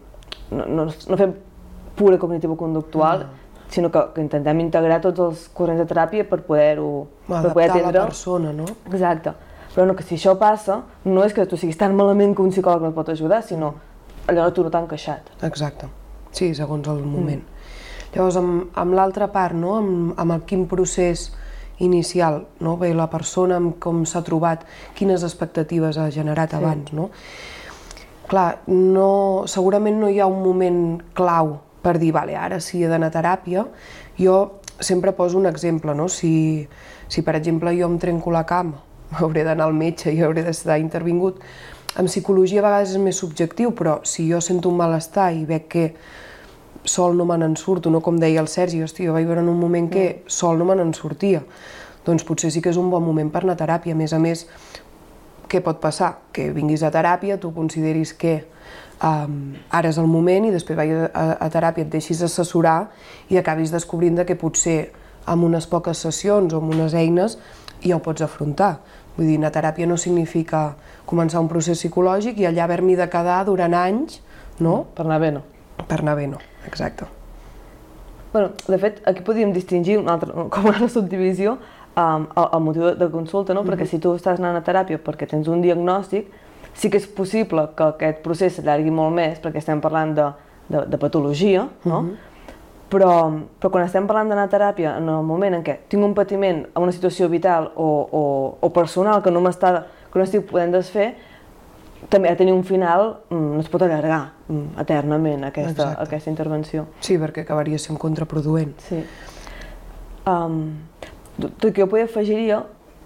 no, 0.50 0.64
no, 0.66 0.86
no 0.88 1.16
fem 1.20 1.34
pura 1.98 2.18
cognitivo-conductual, 2.18 3.22
no. 3.22 3.39
Sinó 3.70 3.90
que, 3.90 4.02
que 4.14 4.20
intentem 4.20 4.60
integrar 4.60 5.00
tots 5.00 5.22
els 5.22 5.44
corrents 5.54 5.80
de 5.82 5.86
teràpia 5.90 6.26
per 6.28 6.42
poder-ho 6.46 7.06
per 7.28 7.52
poder 7.52 7.70
atendre. 7.70 7.92
la 8.00 8.06
persona, 8.10 8.52
no? 8.52 8.66
Exacte. 8.90 9.34
Però 9.70 9.86
no, 9.86 9.94
que 9.94 10.02
si 10.02 10.16
això 10.18 10.34
passa, 10.38 10.80
no 11.06 11.22
és 11.24 11.34
que 11.34 11.46
tu 11.46 11.56
siguis 11.56 11.78
tan 11.78 11.94
malament 11.96 12.34
que 12.34 12.42
un 12.42 12.50
psicòleg 12.50 12.82
no 12.82 12.90
et 12.90 12.96
pot 12.96 13.12
ajudar, 13.12 13.44
sinó 13.46 13.74
allò 14.26 14.48
tu 14.52 14.64
no 14.66 14.70
t'ha 14.70 14.82
encaixat. 14.82 15.30
Exacte. 15.46 15.86
Sí, 16.34 16.52
segons 16.54 16.88
el 16.90 17.04
moment. 17.04 17.44
Mm. 17.44 18.10
Llavors, 18.14 18.40
amb, 18.40 18.66
amb 18.74 18.98
l'altra 18.98 19.30
part, 19.30 19.54
no? 19.54 19.76
amb, 19.78 20.18
amb 20.18 20.34
el 20.34 20.42
quin 20.46 20.66
procés 20.70 21.28
inicial, 21.80 22.42
no? 22.60 22.74
Bé, 22.76 22.90
la 22.94 23.06
persona 23.10 23.56
amb 23.60 23.78
com 23.80 24.02
s'ha 24.04 24.24
trobat, 24.26 24.66
quines 24.98 25.22
expectatives 25.24 25.96
ha 25.98 26.10
generat 26.12 26.52
sí. 26.52 26.58
abans, 26.58 26.92
no? 26.92 27.08
Clar, 28.30 28.60
no, 28.66 29.46
segurament 29.50 29.96
no 30.02 30.10
hi 30.10 30.20
ha 30.20 30.28
un 30.30 30.42
moment 30.42 30.82
clau 31.14 31.56
per 31.82 31.98
dir, 31.98 32.12
vale, 32.12 32.36
ara 32.36 32.60
sí 32.60 32.82
he 32.84 32.88
d'anar 32.88 33.10
a 33.10 33.16
teràpia. 33.16 33.64
Jo 34.18 34.60
sempre 34.80 35.12
poso 35.12 35.38
un 35.38 35.46
exemple, 35.46 35.94
no? 35.94 36.08
Si, 36.08 36.68
si 37.08 37.22
per 37.22 37.36
exemple 37.36 37.72
jo 37.76 37.88
em 37.88 37.98
trenco 37.98 38.32
la 38.32 38.46
cama, 38.46 38.80
hauré 39.20 39.44
d'anar 39.44 39.68
al 39.68 39.76
metge 39.76 40.12
i 40.12 40.22
hauré 40.22 40.44
d'estar 40.46 40.80
intervingut. 40.80 41.40
En 41.98 42.06
psicologia 42.06 42.60
a 42.62 42.68
vegades 42.68 42.94
és 42.94 43.02
més 43.02 43.18
subjectiu, 43.18 43.74
però 43.74 43.98
si 44.06 44.28
jo 44.30 44.40
sento 44.40 44.70
un 44.70 44.78
malestar 44.78 45.32
i 45.34 45.44
veig 45.44 45.66
que 45.68 45.86
sol 46.84 47.16
no 47.16 47.26
me 47.26 47.36
n'en 47.36 47.56
surto, 47.58 47.90
no 47.90 48.00
com 48.00 48.16
deia 48.20 48.40
el 48.40 48.48
Sergi, 48.48 48.82
hosti, 48.82 49.08
jo 49.08 49.14
vaig 49.16 49.26
veure 49.26 49.42
en 49.42 49.50
un 49.50 49.58
moment 49.58 49.90
que 49.90 50.04
mm. 50.06 50.30
sol 50.30 50.58
no 50.58 50.68
me 50.68 50.76
n'en 50.78 50.94
sortia. 50.94 51.42
Doncs 52.06 52.24
potser 52.24 52.52
sí 52.54 52.62
que 52.62 52.70
és 52.72 52.78
un 52.80 52.88
bon 52.90 53.02
moment 53.04 53.28
per 53.32 53.42
anar 53.44 53.58
a 53.58 53.60
teràpia. 53.60 53.92
A 53.92 53.98
més 53.98 54.14
a 54.16 54.20
més, 54.22 54.46
què 55.50 55.60
pot 55.64 55.80
passar? 55.82 56.14
Que 56.32 56.48
vinguis 56.54 56.84
a 56.86 56.92
teràpia, 56.94 57.36
tu 57.42 57.50
consideris 57.52 58.14
que 58.14 58.38
um, 59.02 59.54
ara 59.70 59.88
és 59.88 59.98
el 59.98 60.06
moment 60.06 60.46
i 60.46 60.52
després 60.54 60.78
vagis 60.78 61.08
a, 61.08 61.26
a 61.40 61.48
teràpia, 61.52 61.84
et 61.84 61.92
deixis 61.92 62.22
assessorar 62.22 62.90
i 63.28 63.38
acabis 63.40 63.72
descobrint 63.72 64.24
que 64.26 64.38
potser 64.38 64.90
amb 65.26 65.44
unes 65.44 65.66
poques 65.66 65.98
sessions 65.98 66.54
o 66.54 66.60
amb 66.60 66.74
unes 66.74 66.94
eines 66.94 67.38
ja 67.82 67.96
ho 67.96 68.02
pots 68.04 68.22
afrontar. 68.22 68.78
Vull 69.16 69.26
dir, 69.26 69.38
anar 69.38 69.50
a 69.50 69.56
teràpia 69.56 69.88
no 69.88 69.96
significa 70.00 70.74
començar 71.08 71.40
un 71.42 71.48
procés 71.48 71.80
psicològic 71.80 72.38
i 72.40 72.46
allà 72.48 72.64
haver-m'hi 72.64 72.96
de 72.98 73.08
quedar 73.10 73.40
durant 73.48 73.74
anys, 73.74 74.20
no? 74.60 74.84
Per 74.94 75.06
anar 75.06 75.20
bé, 75.20 75.32
no. 75.34 75.42
Per 75.88 75.98
anar 76.00 76.16
bé, 76.16 76.28
no. 76.30 76.38
Exacte. 76.68 77.08
Bueno, 78.32 78.52
de 78.68 78.78
fet, 78.78 79.00
aquí 79.10 79.24
podríem 79.26 79.52
distingir 79.52 79.98
una 79.98 80.14
altra, 80.14 80.46
com 80.54 80.68
una 80.70 80.88
subdivisió 80.88 81.56
um, 81.96 82.28
el, 82.36 82.46
el 82.46 82.62
motiu 82.62 82.86
de, 82.86 82.94
de 83.00 83.10
consulta, 83.10 83.54
no? 83.54 83.62
Mm 83.62 83.66
-hmm. 83.66 83.72
perquè 83.72 83.86
si 83.86 83.98
tu 83.98 84.14
estàs 84.14 84.38
anant 84.38 84.56
a 84.56 84.62
teràpia 84.62 84.98
perquè 84.98 85.26
tens 85.26 85.48
un 85.48 85.60
diagnòstic, 85.60 86.30
sí 86.74 86.90
que 86.90 86.98
és 86.98 87.06
possible 87.06 87.68
que 87.76 87.84
aquest 87.94 88.22
procés 88.24 88.56
s'allargui 88.56 88.90
molt 88.90 89.14
més, 89.14 89.38
perquè 89.42 89.60
estem 89.62 89.80
parlant 89.80 90.14
de, 90.16 90.26
de, 90.68 90.84
de 90.86 90.98
patologia, 90.98 91.68
no? 91.84 92.02
Mm 92.02 92.08
-hmm. 92.08 92.16
però, 92.90 93.10
però 93.60 93.70
quan 93.70 93.84
estem 93.84 94.06
parlant 94.06 94.28
d'anar 94.28 94.44
a 94.44 94.50
teràpia 94.50 94.96
en 94.96 95.08
el 95.08 95.22
moment 95.22 95.54
en 95.54 95.62
què 95.62 95.76
tinc 95.88 96.04
un 96.04 96.14
patiment 96.14 96.66
en 96.74 96.82
una 96.82 96.92
situació 96.92 97.28
vital 97.28 97.70
o, 97.76 98.08
o, 98.12 98.56
o 98.60 98.70
personal 98.72 99.22
que 99.22 99.30
no 99.30 99.40
m'està 99.40 99.84
que 100.12 100.18
no 100.18 100.24
estic 100.24 100.46
podent 100.50 100.72
desfer, 100.72 101.14
també 102.08 102.28
ha 102.28 102.32
de 102.32 102.38
tenir 102.38 102.52
un 102.52 102.64
final, 102.64 103.20
mm, 103.28 103.54
no 103.54 103.60
es 103.60 103.68
pot 103.68 103.82
allargar 103.82 104.32
mm, 104.48 104.80
eternament 104.80 105.44
aquesta, 105.44 105.94
aquesta 106.00 106.30
intervenció. 106.30 106.86
Sí, 107.00 107.18
perquè 107.18 107.44
acabaria 107.44 107.78
sent 107.78 107.98
contraproduent. 107.98 108.74
Sí. 108.80 109.04
Um, 110.26 110.78
tot 111.38 111.72
que 111.72 111.82
jo 111.82 111.88
poder 111.88 112.04
afegiria 112.04 112.62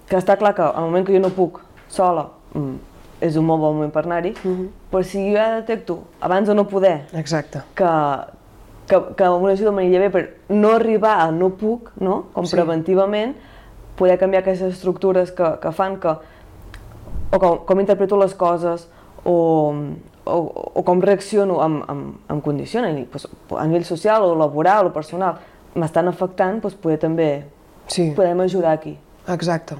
que 0.09 0.17
està 0.17 0.37
clar 0.37 0.53
que 0.55 0.63
al 0.63 0.83
moment 0.83 1.05
que 1.05 1.15
jo 1.15 1.21
no 1.23 1.31
puc 1.33 1.61
sola 1.89 2.27
mm, 2.53 2.94
és 3.25 3.35
un 3.39 3.45
molt 3.45 3.61
bon 3.61 3.75
moment 3.75 3.91
per 3.93 4.05
anar-hi, 4.05 4.31
mm 4.31 4.51
-hmm. 4.51 4.69
però 4.91 5.03
si 5.03 5.23
jo 5.29 5.35
ja 5.37 5.55
detecto, 5.55 5.99
abans 6.19 6.47
de 6.47 6.55
no 6.55 6.67
poder, 6.67 7.05
Exacte. 7.13 7.61
que, 7.75 7.89
que, 8.87 9.01
que 9.17 9.29
una 9.29 9.53
ajuda 9.53 9.71
m'aniria 9.71 9.99
bé 9.99 10.09
per 10.09 10.29
no 10.49 10.71
arribar 10.75 11.21
a 11.21 11.31
no 11.31 11.49
puc, 11.49 11.91
no? 11.99 12.25
com 12.33 12.45
sí. 12.45 12.55
preventivament, 12.55 13.35
poder 13.95 14.17
canviar 14.17 14.41
aquestes 14.41 14.73
estructures 14.73 15.31
que, 15.31 15.59
que 15.61 15.71
fan 15.71 15.99
que 15.99 16.15
o 17.31 17.39
com, 17.39 17.57
com 17.65 17.79
interpreto 17.79 18.17
les 18.17 18.33
coses 18.33 18.87
o, 19.23 19.73
o, 20.25 20.71
o 20.73 20.83
com 20.83 21.01
reacciono 21.01 21.61
amb, 21.61 21.83
amb, 21.87 22.15
amb 22.27 22.43
condicions, 22.43 22.87
a 23.57 23.65
nivell 23.65 23.85
social 23.85 24.23
o 24.23 24.35
laboral 24.35 24.87
o 24.87 24.93
personal, 24.93 25.39
m'estan 25.75 26.07
afectant, 26.07 26.61
doncs 26.61 26.75
poder 26.75 26.99
també 27.01 27.29
sí. 27.87 28.11
podem 28.15 28.39
ajudar 28.45 28.71
aquí. 28.71 28.97
Exacte. 29.27 29.75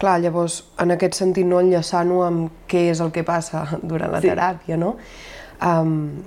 Clar, 0.00 0.16
llavors, 0.22 0.62
en 0.80 0.94
aquest 0.94 1.18
sentit, 1.20 1.46
no 1.46 1.60
enllaçant-ho 1.60 2.22
amb 2.24 2.66
què 2.70 2.86
és 2.90 3.00
el 3.04 3.12
que 3.12 3.24
passa 3.26 3.66
durant 3.82 4.12
la 4.14 4.22
sí. 4.22 4.30
teràpia, 4.30 4.78
no? 4.80 4.94
Um, 5.60 6.22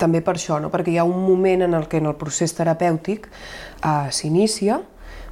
també 0.00 0.20
per 0.24 0.36
això, 0.36 0.58
no? 0.60 0.70
perquè 0.72 0.92
hi 0.92 0.98
ha 1.00 1.04
un 1.08 1.20
moment 1.24 1.64
en 1.66 1.74
el 1.76 1.86
que 1.88 2.00
en 2.00 2.08
el 2.10 2.16
procés 2.20 2.54
terapèutic 2.56 3.28
uh, 3.28 4.08
s'inicia 4.12 4.80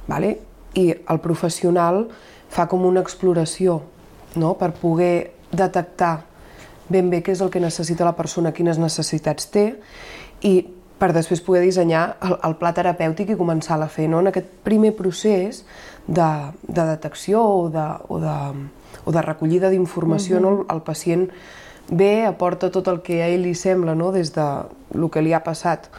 vale? 0.09 0.35
i 0.73 0.89
el 0.93 1.21
professional 1.23 2.05
fa 2.49 2.65
com 2.71 2.85
una 2.85 3.03
exploració 3.05 3.79
no? 4.35 4.55
per 4.59 4.71
poder 4.77 5.31
detectar 5.53 6.15
ben 6.89 7.09
bé 7.09 7.21
què 7.25 7.33
és 7.33 7.41
el 7.41 7.51
que 7.53 7.61
necessita 7.61 8.05
la 8.05 8.15
persona, 8.17 8.53
quines 8.53 8.77
necessitats 8.81 9.49
té 9.53 9.67
i 10.45 10.55
per 10.99 11.11
després 11.15 11.41
poder 11.43 11.63
dissenyar 11.65 12.03
el, 12.23 12.37
el 12.45 12.55
pla 12.59 12.71
terapèutic 12.75 13.33
i 13.33 13.39
començar 13.39 13.79
a 13.81 13.89
fer. 13.91 14.07
No? 14.11 14.21
En 14.21 14.31
aquest 14.31 14.47
primer 14.63 14.93
procés 14.95 15.63
de, 16.07 16.29
de 16.67 16.85
detecció 16.85 17.43
o 17.43 17.69
de, 17.69 17.85
o 18.07 18.19
de, 18.19 18.37
o 19.05 19.11
de 19.11 19.21
recollida 19.21 19.69
d'informació, 19.69 20.37
uh 20.37 20.41
-huh. 20.41 20.65
no? 20.65 20.65
el 20.75 20.81
pacient 20.81 21.29
ve, 21.89 22.25
aporta 22.25 22.71
tot 22.71 22.87
el 22.87 23.01
que 23.01 23.23
a 23.23 23.27
ell 23.27 23.41
li 23.41 23.55
sembla, 23.55 23.95
no? 23.95 24.11
des 24.11 24.33
de 24.33 24.45
el 24.93 25.09
que 25.09 25.21
li 25.21 25.33
ha 25.33 25.43
passat 25.43 25.89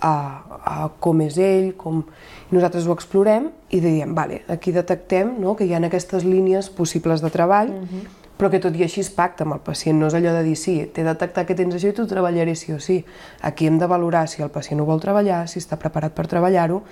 a, 0.00 0.42
a 0.64 0.90
com 1.00 1.20
és 1.20 1.38
ell, 1.38 1.74
com... 1.76 2.04
Nosaltres 2.50 2.86
ho 2.86 2.92
explorem 2.92 3.50
i 3.70 3.80
diem, 3.80 4.14
vale, 4.14 4.42
aquí 4.48 4.70
detectem 4.70 5.40
no? 5.40 5.56
que 5.56 5.64
hi 5.64 5.74
ha 5.74 5.78
aquestes 5.78 6.24
línies 6.24 6.70
possibles 6.70 7.20
de 7.20 7.30
treball, 7.30 7.68
uh 7.68 7.82
-huh 7.82 8.24
però 8.36 8.50
que 8.50 8.58
tot 8.58 8.74
i 8.74 8.82
així 8.82 9.00
es 9.04 9.10
pacta 9.14 9.44
amb 9.46 9.54
el 9.54 9.60
pacient, 9.60 9.98
no 9.98 10.08
és 10.10 10.14
allò 10.14 10.32
de 10.34 10.42
dir 10.42 10.56
sí, 10.58 10.74
t'he 10.92 11.04
detectat 11.06 11.46
que 11.46 11.54
tens 11.54 11.74
això 11.76 11.92
i 11.92 11.94
tu 11.94 12.06
treballaré 12.10 12.56
sí 12.58 12.72
o 12.74 12.80
sí. 12.82 13.04
Aquí 13.42 13.68
hem 13.68 13.78
de 13.78 13.86
valorar 13.86 14.26
si 14.28 14.42
el 14.42 14.50
pacient 14.50 14.80
ho 14.82 14.84
vol 14.84 15.00
treballar, 15.00 15.46
si 15.48 15.60
està 15.62 15.78
preparat 15.78 16.16
per 16.16 16.26
treballar-ho 16.26 16.82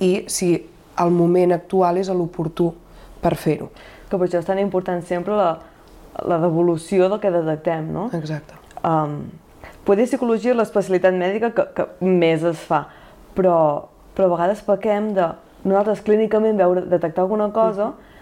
i 0.00 0.24
si 0.32 0.54
el 1.02 1.14
moment 1.14 1.54
actual 1.56 2.00
és 2.00 2.10
l'oportú 2.12 2.70
per 3.22 3.34
fer-ho. 3.40 3.70
Que 4.10 4.16
per 4.16 4.28
això 4.28 4.40
és 4.40 4.48
tan 4.48 4.60
important 4.62 5.02
sempre 5.04 5.36
la, 5.36 5.50
la 6.24 6.38
devolució 6.42 7.10
del 7.10 7.20
que 7.20 7.32
detectem, 7.34 7.90
no? 7.92 8.08
Exacte. 8.16 8.56
Um, 8.86 9.24
poder 9.88 10.06
psicologia 10.06 10.54
és 10.54 10.60
l'especialitat 10.60 11.16
mèdica 11.16 11.52
que, 11.56 11.66
que 11.74 11.88
més 12.06 12.44
es 12.46 12.60
fa, 12.68 12.86
però, 13.36 13.56
però 14.14 14.30
a 14.30 14.34
vegades 14.36 14.62
pequem 14.66 15.12
de 15.16 15.30
nosaltres 15.66 16.04
clínicament 16.06 16.58
veure, 16.58 16.86
detectar 16.86 17.26
alguna 17.26 17.50
cosa 17.54 17.92
mm 17.92 18.14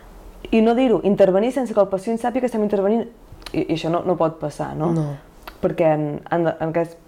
i 0.50 0.60
no 0.60 0.74
dir-ho, 0.74 1.00
intervenir 1.04 1.52
sense 1.52 1.74
que 1.74 1.80
el 1.80 1.88
pacient 1.88 2.18
sàpiga 2.20 2.44
que 2.44 2.50
estem 2.50 2.64
intervenint, 2.66 3.06
i, 3.52 3.64
i 3.64 3.76
això 3.76 3.90
no, 3.92 4.02
no 4.06 4.16
pot 4.20 4.36
passar, 4.40 4.72
no? 4.76 4.90
No. 4.96 5.06
Perquè 5.62 5.94
en, 5.96 6.04
en, 6.34 6.48
en 6.52 6.70
aquest 6.70 6.98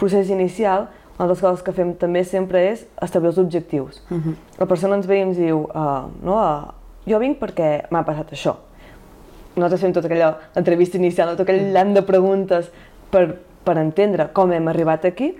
procés 0.00 0.30
inicial, 0.32 0.88
una 1.16 1.26
de 1.26 1.32
les 1.32 1.40
coses 1.40 1.62
que 1.64 1.72
fem 1.72 1.94
també 1.96 2.22
sempre 2.28 2.60
és 2.72 2.84
establir 3.02 3.30
els 3.32 3.38
objectius. 3.40 4.02
Uh 4.10 4.14
mhm. 4.14 4.22
-huh. 4.22 4.34
La 4.58 4.66
persona 4.66 4.96
ens 4.96 5.06
ve 5.06 5.18
i 5.18 5.22
ens 5.22 5.36
diu, 5.36 5.68
uh, 5.74 6.08
no, 6.22 6.34
uh, 6.34 6.72
jo 7.06 7.18
vinc 7.18 7.38
perquè 7.38 7.86
m'ha 7.90 8.04
passat 8.04 8.32
això. 8.32 8.56
Nosaltres 9.56 9.80
fem 9.80 9.92
tota 9.92 10.06
aquella 10.06 10.38
entrevista 10.54 10.98
inicial, 10.98 11.36
tot 11.36 11.40
aquell 11.40 11.72
llant 11.72 11.94
de 11.94 12.02
preguntes 12.02 12.70
per, 13.10 13.38
per 13.64 13.78
entendre 13.78 14.28
com 14.32 14.52
hem 14.52 14.68
arribat 14.68 15.04
aquí, 15.04 15.34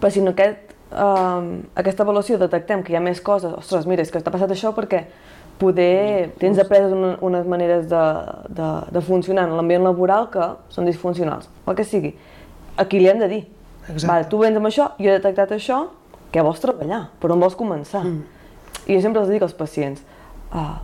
però 0.00 0.10
si 0.10 0.20
no 0.20 0.30
aquest, 0.30 0.74
uh, 0.92 1.42
aquesta 1.74 2.02
avaluació 2.02 2.38
detectem 2.38 2.82
que 2.82 2.92
hi 2.92 2.96
ha 2.96 3.00
més 3.00 3.20
coses, 3.20 3.52
ostres, 3.52 3.86
mira, 3.86 4.02
és 4.02 4.10
que 4.10 4.20
t'ha 4.20 4.30
passat 4.30 4.50
això 4.50 4.72
perquè 4.72 5.04
poder... 5.58 6.30
Tens 6.38 6.58
après 6.58 6.86
una, 6.86 7.16
unes 7.20 7.46
maneres 7.46 7.88
de, 7.88 8.04
de, 8.48 8.68
de 8.94 9.00
funcionar 9.00 9.48
en 9.48 9.56
l'ambient 9.56 9.82
laboral 9.82 10.30
que 10.30 10.52
són 10.68 10.86
disfuncionals, 10.86 11.50
el 11.66 11.74
que 11.74 11.84
sigui. 11.84 12.14
Aquí 12.78 13.00
li 13.02 13.08
hem 13.10 13.18
de 13.18 13.28
dir, 13.28 13.42
Exacte. 13.88 14.06
vale, 14.06 14.28
tu 14.28 14.40
vens 14.42 14.56
amb 14.56 14.68
això, 14.68 14.90
jo 14.98 15.08
he 15.08 15.16
detectat 15.16 15.54
això, 15.56 15.86
què 16.32 16.44
vols 16.44 16.60
treballar? 16.60 17.06
Per 17.20 17.30
on 17.32 17.40
vols 17.40 17.56
començar? 17.56 18.04
Mm. 18.04 18.22
I 18.86 18.96
jo 18.96 19.00
sempre 19.04 19.22
els 19.24 19.32
dic 19.32 19.44
als 19.44 19.56
pacients, 19.56 20.04
uh, 20.52 20.76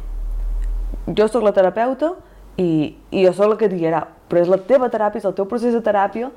jo 1.13 1.29
sóc 1.29 1.45
la 1.45 1.53
terapeuta 1.57 2.15
i, 2.57 2.95
i 3.11 3.25
jo 3.27 3.33
sóc 3.37 3.53
la 3.53 3.59
que 3.61 3.69
et 3.69 3.77
guiarà, 3.77 4.05
però 4.29 4.43
és 4.43 4.51
la 4.51 4.61
teva 4.69 4.89
teràpia, 4.93 5.21
és 5.21 5.29
el 5.29 5.37
teu 5.37 5.49
procés 5.49 5.75
de 5.77 5.83
teràpia 5.85 6.31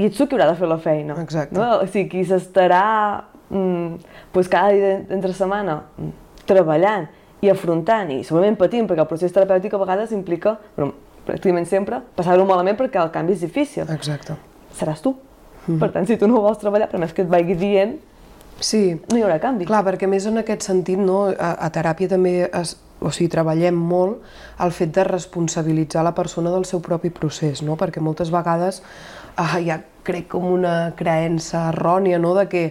i 0.00 0.08
ets 0.08 0.16
tu 0.16 0.26
qui 0.26 0.36
haurà 0.36 0.50
de 0.50 0.56
fer 0.58 0.68
la 0.68 0.78
feina. 0.80 1.16
Exacte. 1.20 1.56
No? 1.56 1.82
O 1.82 1.86
sigui, 1.88 2.08
qui 2.12 2.24
s'estarà 2.28 2.84
mm, 3.48 4.12
pues 4.32 4.48
cada 4.48 4.72
dia 4.72 4.98
entre 5.12 5.32
setmana 5.36 5.82
mm, 5.96 6.12
treballant 6.48 7.08
i 7.40 7.50
afrontant 7.52 8.12
i 8.12 8.20
segurament 8.24 8.58
patint, 8.60 8.88
perquè 8.88 9.04
el 9.04 9.08
procés 9.10 9.32
terapèutic 9.32 9.74
a 9.76 9.80
vegades 9.80 10.12
implica, 10.16 10.56
però 10.76 10.90
pràcticament 11.26 11.68
sempre, 11.68 12.00
passar-ho 12.16 12.46
malament 12.48 12.78
perquè 12.80 13.00
el 13.00 13.12
canvi 13.14 13.36
és 13.36 13.44
difícil. 13.44 13.88
Exacte. 13.92 14.36
Seràs 14.76 15.04
tu. 15.04 15.14
Mm 15.66 15.74
-hmm. 15.74 15.78
Per 15.78 15.90
tant, 15.92 16.06
si 16.06 16.16
tu 16.16 16.28
no 16.28 16.40
vols 16.40 16.58
treballar, 16.58 16.88
per 16.88 17.00
més 17.00 17.12
que 17.12 17.22
et 17.22 17.28
vagi 17.28 17.54
dient, 17.54 17.98
Sí, 18.60 19.00
no 19.08 19.16
hi 19.16 19.22
haurà 19.24 19.38
canvi. 19.40 19.64
Clar, 19.64 19.80
perquè 19.86 20.06
més 20.06 20.26
en 20.28 20.36
aquest 20.36 20.66
sentit, 20.68 20.98
no, 21.00 21.30
a, 21.32 21.54
a 21.64 21.70
teràpia 21.72 22.10
també 22.12 22.32
es, 22.44 22.74
o 23.00 23.08
sigui, 23.08 23.30
treballem 23.32 23.76
molt 23.76 24.20
el 24.60 24.72
fet 24.76 24.92
de 24.92 25.04
responsabilitzar 25.08 26.04
la 26.04 26.12
persona 26.16 26.52
del 26.52 26.66
seu 26.68 26.82
propi 26.84 27.08
procés, 27.10 27.64
no? 27.64 27.78
perquè 27.80 28.02
moltes 28.04 28.32
vegades 28.32 28.82
ah, 29.40 29.56
hi 29.58 29.70
ha, 29.72 29.80
crec, 30.04 30.28
com 30.34 30.44
una 30.52 30.92
creença 30.96 31.70
errònia 31.70 32.20
no? 32.20 32.34
de 32.36 32.46
que 32.52 32.64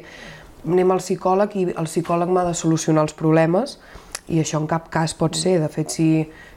anem 0.67 0.93
al 0.93 1.01
psicòleg 1.01 1.55
i 1.57 1.65
el 1.71 1.89
psicòleg 1.89 2.29
m'ha 2.29 2.45
de 2.51 2.53
solucionar 2.57 3.07
els 3.07 3.17
problemes 3.17 3.79
i 4.29 4.39
això 4.41 4.59
en 4.61 4.67
cap 4.69 4.87
cas 4.93 5.15
pot 5.17 5.35
ser. 5.37 5.57
De 5.61 5.69
fet, 5.71 5.91
si, 5.93 6.07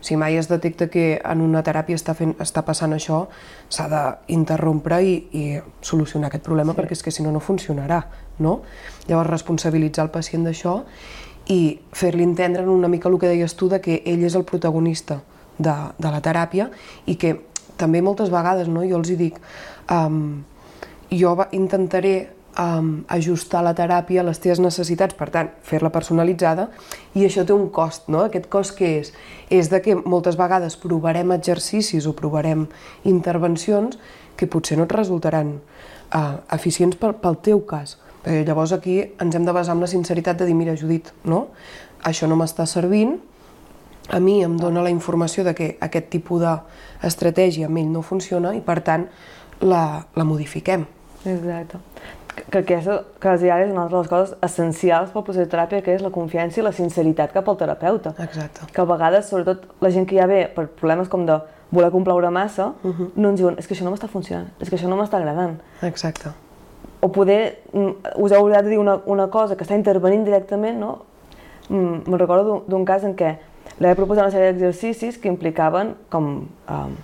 si 0.05 0.17
mai 0.21 0.37
es 0.37 0.49
detecta 0.51 0.89
que 0.93 1.17
en 1.19 1.43
una 1.45 1.63
teràpia 1.65 1.97
està, 1.99 2.15
fent, 2.19 2.35
està 2.43 2.65
passant 2.67 2.93
això, 2.93 3.25
s'ha 3.73 3.89
d'interrompre 3.91 5.01
i, 5.03 5.15
i 5.33 5.45
solucionar 5.81 6.29
aquest 6.31 6.45
problema, 6.47 6.75
sí. 6.75 6.81
perquè 6.81 6.99
és 6.99 7.05
que 7.07 7.15
si 7.15 7.25
no, 7.25 7.33
no 7.33 7.41
funcionarà. 7.41 8.03
No? 8.43 8.61
Llavors, 9.09 9.31
responsabilitzar 9.31 10.07
el 10.07 10.13
pacient 10.15 10.45
d'això 10.49 10.81
i 11.53 11.81
fer-li 11.97 12.25
entendre 12.25 12.65
una 12.69 12.89
mica 12.89 13.11
el 13.11 13.19
que 13.19 13.31
deies 13.31 13.57
tu, 13.59 13.69
de 13.69 13.81
que 13.83 14.01
ell 14.07 14.23
és 14.25 14.37
el 14.39 14.47
protagonista 14.49 15.21
de, 15.59 15.75
de 15.99 16.13
la 16.13 16.21
teràpia 16.23 16.69
i 17.07 17.17
que 17.21 17.35
també 17.81 18.03
moltes 18.03 18.31
vegades 18.31 18.71
no, 18.71 18.85
jo 18.87 18.99
els 19.01 19.11
hi 19.11 19.19
dic 19.19 19.39
um, 19.91 20.43
jo 21.11 21.35
intentaré 21.53 22.15
um, 22.59 23.05
ajustar 23.09 23.63
la 23.65 23.75
teràpia 23.77 24.23
a 24.23 24.27
les 24.27 24.41
teves 24.43 24.61
necessitats, 24.61 25.17
per 25.19 25.29
tant, 25.35 25.51
fer-la 25.67 25.93
personalitzada, 25.95 26.69
i 27.15 27.27
això 27.27 27.47
té 27.47 27.55
un 27.55 27.69
cost, 27.75 28.09
no? 28.13 28.27
Aquest 28.27 28.49
cost 28.53 28.77
què 28.79 28.93
és? 29.01 29.13
És 29.51 29.71
de 29.73 29.83
que 29.85 29.97
moltes 29.97 30.39
vegades 30.41 30.77
provarem 30.81 31.33
exercicis 31.37 32.07
o 32.07 32.15
provarem 32.19 32.67
intervencions 33.09 33.99
que 34.37 34.49
potser 34.49 34.79
no 34.79 34.87
et 34.89 34.95
resultaran 34.97 35.59
uh, 35.59 36.39
eficients 36.53 36.97
pel, 36.97 37.17
pel 37.21 37.39
teu 37.45 37.65
cas. 37.69 37.99
Perquè 38.23 38.45
llavors 38.47 38.73
aquí 38.75 39.01
ens 39.21 39.35
hem 39.35 39.47
de 39.47 39.55
basar 39.55 39.75
en 39.77 39.83
la 39.83 39.91
sinceritat 39.91 40.39
de 40.39 40.47
dir, 40.47 40.55
mira, 40.55 40.77
Judit, 40.79 41.11
no? 41.25 41.49
això 42.03 42.27
no 42.27 42.37
m'està 42.39 42.67
servint, 42.67 43.19
a 44.11 44.19
mi 44.19 44.41
em 44.43 44.57
dona 44.59 44.83
la 44.83 44.91
informació 44.91 45.45
de 45.47 45.55
que 45.55 45.69
aquest 45.81 46.09
tipus 46.11 46.43
d'estratègia 46.43 47.69
amb 47.69 47.79
ell 47.79 47.93
no 47.93 48.03
funciona 48.03 48.51
i 48.57 48.61
per 48.61 48.81
tant 48.83 49.07
la, 49.63 50.03
la 50.19 50.27
modifiquem. 50.27 50.87
Exacte. 51.23 51.79
Que 52.33 52.63
aquesta, 52.63 53.03
quasi 53.21 53.51
ara 53.53 53.67
és 53.67 53.73
una 53.73 53.87
de 53.89 53.97
les 53.97 54.09
coses 54.09 54.37
essencials 54.41 55.11
pel 55.13 55.25
procés 55.27 55.45
de 55.45 55.51
teràpia, 55.53 55.83
que 55.85 55.93
és 55.93 56.05
la 56.05 56.11
confiança 56.11 56.61
i 56.61 56.65
la 56.65 56.73
sinceritat 56.73 57.33
cap 57.33 57.49
al 57.49 57.59
terapeuta. 57.61 58.15
Exacte. 58.25 58.69
Que 58.73 58.81
a 58.81 58.87
vegades, 58.89 59.29
sobretot 59.29 59.67
la 59.85 59.91
gent 59.93 60.07
que 60.09 60.17
ja 60.17 60.27
ve 60.27 60.47
per 60.55 60.67
problemes 60.81 61.11
com 61.13 61.27
de 61.29 61.39
voler 61.73 61.91
complaure 61.91 62.31
massa, 62.31 62.73
uh 62.83 62.91
-huh. 62.91 63.11
no 63.17 63.29
ens 63.31 63.41
diuen, 63.41 63.55
és 63.59 63.67
que 63.67 63.75
això 63.75 63.85
no 63.85 63.91
m'està 63.91 64.09
funcionant, 64.09 64.49
és 64.61 64.69
que 64.69 64.77
això 64.77 64.89
no 64.89 64.97
m'està 64.97 65.17
agradant. 65.17 65.61
Exacte. 65.83 66.31
O 67.01 67.09
poder, 67.09 67.59
us 68.17 68.33
heu 68.33 68.43
oblidat 68.43 68.65
de 68.65 68.71
dir 68.71 68.79
una, 68.79 69.01
una 69.07 69.29
cosa 69.29 69.57
que 69.57 69.65
està 69.65 69.75
intervenint 69.75 70.25
directament, 70.25 70.79
no? 70.79 70.99
Me'n 71.69 72.19
recordo 72.19 72.65
d'un 72.67 72.85
cas 72.85 73.05
en 73.05 73.17
què 73.17 73.39
li 73.79 73.87
vaig 73.87 73.97
proposar 73.97 74.25
una 74.25 74.31
sèrie 74.31 74.53
d'exercicis 74.53 75.19
que 75.19 75.29
implicaven 75.29 75.95
com 76.09 76.25
um, 76.69 76.97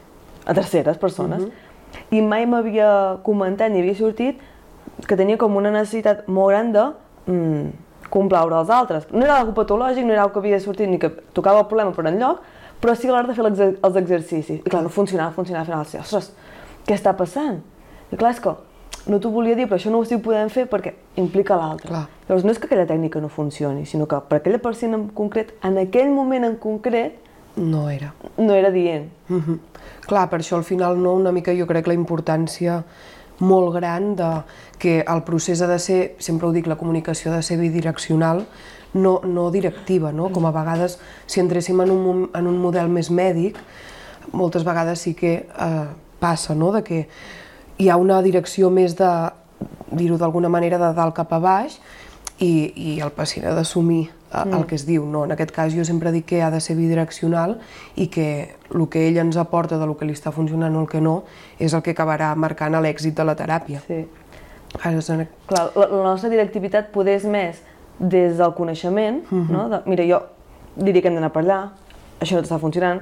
a 0.44 0.54
terceres 0.54 0.98
persones. 0.98 1.42
Uh 1.42 1.48
-huh. 1.48 2.16
I 2.18 2.20
mai 2.20 2.46
m'havia 2.46 3.18
comentat 3.22 3.70
ni 3.70 3.80
havia 3.80 3.94
sortit 3.94 4.40
que 5.06 5.16
tenia 5.16 5.38
com 5.40 5.56
una 5.56 5.70
necessitat 5.70 6.26
molt 6.28 6.52
gran 6.52 6.72
de 6.72 6.84
mm, 7.26 7.66
complaure 8.10 8.58
els 8.60 8.70
altres. 8.70 9.08
No 9.12 9.24
era 9.24 9.38
algo 9.38 9.54
patològic, 9.56 10.04
no 10.04 10.14
era 10.14 10.22
algo 10.24 10.34
que 10.34 10.44
havia 10.44 10.60
sortit 10.60 10.88
ni 10.88 10.98
que 10.98 11.10
tocava 11.36 11.64
el 11.64 11.68
problema 11.70 11.92
per 11.96 12.06
enlloc, 12.08 12.40
però 12.80 12.94
sí 12.94 13.08
a 13.08 13.12
l'hora 13.12 13.28
de 13.28 13.34
fer 13.34 13.44
els 13.82 14.00
exercicis. 14.02 14.62
I 14.62 14.70
clar, 14.70 14.82
no 14.82 14.92
funcionava, 14.92 15.34
funcionava, 15.34 15.66
al 15.80 15.86
final, 15.86 16.04
ostres, 16.04 16.32
què 16.86 16.96
està 16.96 17.14
passant? 17.18 17.60
I 18.12 18.16
clar, 18.16 18.32
és 18.32 18.40
que 18.40 18.54
no 19.08 19.18
t'ho 19.20 19.30
volia 19.32 19.56
dir, 19.56 19.66
però 19.68 19.78
això 19.78 19.90
no 19.92 20.00
ho 20.00 20.06
estic 20.06 20.20
podent 20.24 20.50
fer 20.52 20.66
perquè 20.70 20.94
implica 21.20 21.56
l'altre. 21.58 22.04
Llavors 22.28 22.44
no 22.44 22.52
és 22.52 22.60
que 22.60 22.68
aquella 22.68 22.86
tècnica 22.88 23.20
no 23.24 23.30
funcioni, 23.32 23.86
sinó 23.86 24.06
que 24.08 24.20
per 24.28 24.40
aquella 24.40 24.60
persona 24.62 24.98
en 24.98 25.08
concret, 25.16 25.54
en 25.64 25.78
aquell 25.80 26.12
moment 26.12 26.46
en 26.48 26.56
concret, 26.60 27.24
no 27.58 27.88
era. 27.90 28.12
No 28.36 28.54
era 28.54 28.70
dient. 28.70 29.08
Uh 29.28 29.36
-huh. 29.36 29.58
Clar, 30.06 30.28
per 30.30 30.40
això 30.40 30.56
al 30.56 30.64
final 30.64 31.02
no, 31.02 31.14
una 31.14 31.32
mica 31.32 31.52
jo 31.52 31.66
crec 31.66 31.86
la 31.86 31.94
importància 31.94 32.84
molt 33.38 33.72
gran 33.74 34.14
de 34.16 34.30
que 34.78 35.00
el 35.00 35.22
procés 35.26 35.62
ha 35.62 35.68
de 35.70 35.78
ser, 35.78 36.00
sempre 36.18 36.48
ho 36.48 36.52
dic, 36.52 36.66
la 36.66 36.78
comunicació 36.78 37.32
ha 37.32 37.36
de 37.36 37.46
ser 37.46 37.58
bidireccional, 37.60 38.46
no, 38.94 39.20
no 39.24 39.50
directiva, 39.54 40.12
no? 40.12 40.30
Com 40.34 40.46
a 40.48 40.52
vegades, 40.54 40.98
si 41.26 41.40
entréssim 41.40 41.80
en 41.84 41.92
un, 41.92 42.28
en 42.34 42.46
un 42.46 42.58
model 42.62 42.88
més 42.90 43.10
mèdic, 43.10 43.58
moltes 44.32 44.64
vegades 44.64 45.04
sí 45.04 45.14
que 45.14 45.34
eh, 45.44 45.86
passa, 46.20 46.54
no?, 46.54 46.72
de 46.72 46.82
que 46.84 47.06
hi 47.78 47.88
ha 47.88 47.96
una 47.96 48.20
direcció 48.22 48.70
més 48.74 48.96
de, 48.98 49.10
dir-ho 49.92 50.18
d'alguna 50.18 50.50
manera, 50.50 50.78
de 50.80 50.92
dalt 50.96 51.14
cap 51.16 51.32
a 51.32 51.40
baix, 51.42 51.78
i, 52.38 52.50
i 52.76 53.00
el 53.02 53.10
pacient 53.14 53.48
ha 53.50 53.54
d'assumir 53.56 54.08
mm. 54.32 54.54
el 54.54 54.66
que 54.66 54.74
es 54.74 54.86
diu. 54.86 55.06
No? 55.06 55.24
En 55.24 55.32
aquest 55.32 55.52
cas 55.54 55.74
jo 55.74 55.84
sempre 55.84 56.12
dic 56.12 56.26
que 56.26 56.42
ha 56.42 56.50
de 56.50 56.60
ser 56.60 56.76
bidireccional 56.76 57.58
i 57.96 58.08
que 58.12 58.54
el 58.74 58.86
que 58.88 59.06
ell 59.08 59.18
ens 59.18 59.36
aporta 59.36 59.78
de 59.78 59.86
lo 59.86 59.96
que 59.96 60.08
li 60.08 60.16
està 60.16 60.32
funcionant 60.32 60.76
o 60.76 60.84
el 60.84 60.88
que 60.88 61.00
no 61.00 61.22
és 61.58 61.74
el 61.74 61.82
que 61.82 61.96
acabarà 61.96 62.34
marcant 62.36 62.76
l'èxit 62.78 63.16
de 63.16 63.24
la 63.24 63.36
teràpia. 63.36 63.82
Sí. 63.86 64.04
Clar, 65.48 65.70
la, 65.74 65.86
la 65.88 66.02
nostra 66.10 66.28
directivitat 66.28 66.90
poder 66.92 67.16
és 67.16 67.24
més 67.24 67.62
des 67.98 68.36
del 68.38 68.52
coneixement, 68.54 69.24
mm 69.30 69.46
-hmm. 69.46 69.50
no? 69.50 69.68
de, 69.68 69.80
mira, 69.86 70.04
jo 70.04 70.22
diria 70.76 71.02
que 71.02 71.08
hem 71.08 71.14
d'anar 71.14 71.32
per 71.32 71.42
allà, 71.42 71.70
això 72.20 72.34
no 72.34 72.42
està 72.42 72.58
funcionant, 72.58 73.00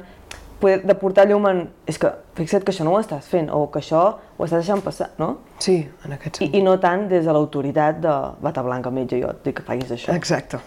poder, 0.60 0.82
de 0.86 0.94
portar 0.94 1.26
llum 1.28 1.46
en... 1.46 1.68
És 1.86 1.98
que 1.98 2.10
fixa't 2.34 2.64
que 2.64 2.72
això 2.72 2.84
no 2.84 2.94
ho 2.94 3.00
estàs 3.00 3.26
fent, 3.28 3.50
o 3.50 3.70
que 3.70 3.78
això 3.78 4.02
ho 4.36 4.44
estàs 4.44 4.64
deixant 4.64 4.82
passar, 4.82 5.10
no? 5.18 5.38
Sí, 5.58 5.88
en 6.04 6.12
aquest 6.12 6.36
sentit. 6.36 6.54
I, 6.54 6.58
i 6.58 6.62
no 6.62 6.78
tant 6.78 7.08
des 7.08 7.24
de 7.24 7.32
l'autoritat 7.32 8.00
de 8.00 8.14
bata 8.40 8.62
blanca, 8.62 8.90
metge, 8.90 9.20
jo 9.20 9.28
et 9.28 9.44
dic 9.44 9.56
que 9.56 9.62
facis 9.62 9.90
això. 9.90 10.14
Exacte. 10.14 10.58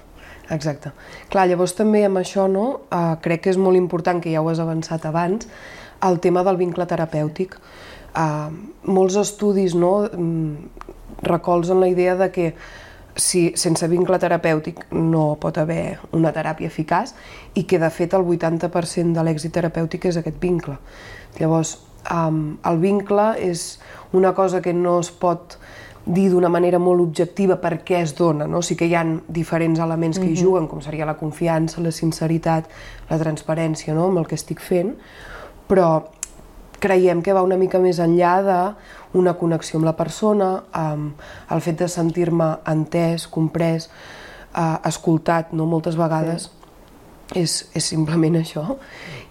Exacte. 0.49 0.91
Clar, 1.29 1.45
llavors 1.49 1.75
també 1.77 2.03
amb 2.05 2.21
això, 2.21 2.47
no, 2.49 2.65
uh, 2.89 3.15
crec 3.21 3.45
que 3.45 3.53
és 3.53 3.59
molt 3.61 3.77
important, 3.77 4.21
que 4.21 4.33
ja 4.33 4.41
ho 4.41 4.49
has 4.49 4.61
avançat 4.61 5.05
abans, 5.05 5.47
el 6.05 6.19
tema 6.23 6.43
del 6.47 6.57
vincle 6.57 6.87
terapèutic. 6.89 7.57
Uh, 8.17 8.49
molts 8.89 9.19
estudis 9.21 9.75
no, 9.77 10.09
mm, 10.09 10.87
recolzen 11.21 11.79
la 11.79 11.89
idea 11.91 12.15
de 12.15 12.31
que 12.31 12.53
si 13.19 13.51
sense 13.59 13.87
vincle 13.91 14.17
terapèutic 14.19 14.85
no 14.95 15.35
pot 15.41 15.57
haver 15.59 15.99
una 16.15 16.31
teràpia 16.33 16.69
eficaç 16.71 17.13
i 17.59 17.65
que 17.67 17.79
de 17.81 17.89
fet 17.91 18.15
el 18.15 18.23
80% 18.23 19.13
de 19.13 19.25
l'èxit 19.25 19.53
terapèutic 19.53 20.07
és 20.09 20.17
aquest 20.17 20.39
vincle. 20.41 20.77
Llavors, 21.39 21.77
um, 22.11 22.57
el 22.65 22.79
vincle 22.79 23.33
és 23.43 23.79
una 24.13 24.33
cosa 24.33 24.61
que 24.61 24.73
no 24.73 24.99
es 25.03 25.11
pot 25.11 25.57
dir 26.09 26.29
d'una 26.31 26.49
manera 26.49 26.79
molt 26.81 27.03
objectiva 27.03 27.59
per 27.61 27.79
què 27.85 27.99
es 28.01 28.15
dona, 28.17 28.47
no? 28.49 28.63
Sí 28.65 28.75
que 28.75 28.87
hi 28.89 28.95
ha 28.97 29.03
diferents 29.27 29.79
elements 29.79 30.17
que 30.17 30.25
hi 30.25 30.33
mhm. 30.33 30.41
juguen, 30.41 30.67
com 30.67 30.81
seria 30.81 31.05
la 31.05 31.17
confiança, 31.19 31.83
la 31.85 31.93
sinceritat, 31.93 32.69
la 33.09 33.19
transparència, 33.21 33.93
no?, 33.93 34.09
amb 34.09 34.23
el 34.23 34.29
que 34.29 34.37
estic 34.39 34.63
fent, 34.63 34.95
però 35.69 35.89
creiem 36.79 37.21
que 37.21 37.35
va 37.35 37.43
una 37.45 37.59
mica 37.59 37.79
més 37.83 37.99
enllà 37.99 38.35
d'una 38.45 39.35
connexió 39.37 39.77
amb 39.79 39.89
la 39.89 39.95
persona, 39.99 40.49
amb 40.71 41.19
el 41.51 41.61
fet 41.61 41.83
de 41.83 41.89
sentir-me 41.91 42.55
entès, 42.71 43.27
comprès, 43.27 43.89
eh, 44.55 44.77
escoltat, 44.89 45.53
no? 45.53 45.67
moltes 45.69 45.99
vegades 45.99 46.47
sí. 46.47 46.58
És, 47.35 47.69
és 47.75 47.85
simplement 47.85 48.37
això. 48.39 48.77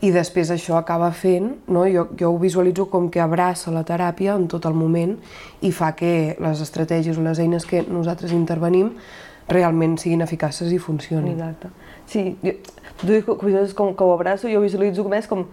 I 0.04 0.12
després 0.14 0.52
això 0.54 0.76
acaba 0.78 1.11
fent, 1.11 1.50
no? 1.66 1.84
jo, 1.90 2.06
jo 2.18 2.30
ho 2.30 2.38
visualitzo 2.38 2.87
com 2.90 3.08
que 3.11 3.20
abraça 3.20 3.72
la 3.74 3.82
teràpia 3.87 4.37
en 4.38 4.46
tot 4.50 4.68
el 4.68 4.76
moment 4.78 5.16
i 5.66 5.72
fa 5.74 5.92
que 5.98 6.37
les 6.38 6.61
estratègies 6.62 7.18
o 7.18 7.24
les 7.26 7.40
eines 7.42 7.66
que 7.66 7.82
nosaltres 7.88 8.34
intervenim 8.37 8.92
realment 9.48 9.96
siguin 9.98 10.22
eficaces 10.22 10.70
i 10.72 10.78
funcionin. 10.78 11.34
Exacte. 11.34 11.72
Sí, 12.06 12.37
jo, 12.44 12.54
tu 13.00 13.08
dius 13.08 13.24
que, 13.24 13.74
com 13.74 13.94
que 13.96 14.04
ho 14.04 14.12
abraço, 14.14 14.48
jo 14.48 14.62
visualitzo 14.62 15.06
més 15.08 15.26
com 15.26 15.46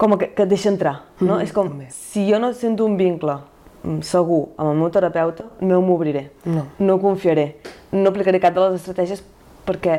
com 0.00 0.16
que, 0.16 0.30
que 0.32 0.46
et 0.46 0.48
deixa 0.48 0.70
entrar, 0.72 0.94
no? 1.20 1.34
Mm, 1.36 1.44
és 1.44 1.50
com, 1.52 1.68
també. 1.68 1.90
si 1.92 2.24
jo 2.30 2.38
no 2.40 2.54
sento 2.56 2.86
un 2.88 2.96
vincle 2.96 3.34
mm, 3.36 3.98
segur 4.08 4.46
amb 4.56 4.70
el 4.70 4.78
meu 4.80 4.88
terapeuta, 4.92 5.44
no 5.60 5.82
m'obriré, 5.84 6.30
no. 6.48 6.64
no 6.80 6.96
confiaré, 7.02 7.60
no 7.92 8.08
aplicaré 8.08 8.40
cap 8.40 8.56
de 8.56 8.64
les 8.64 8.78
estratègies 8.80 9.20
perquè, 9.66 9.98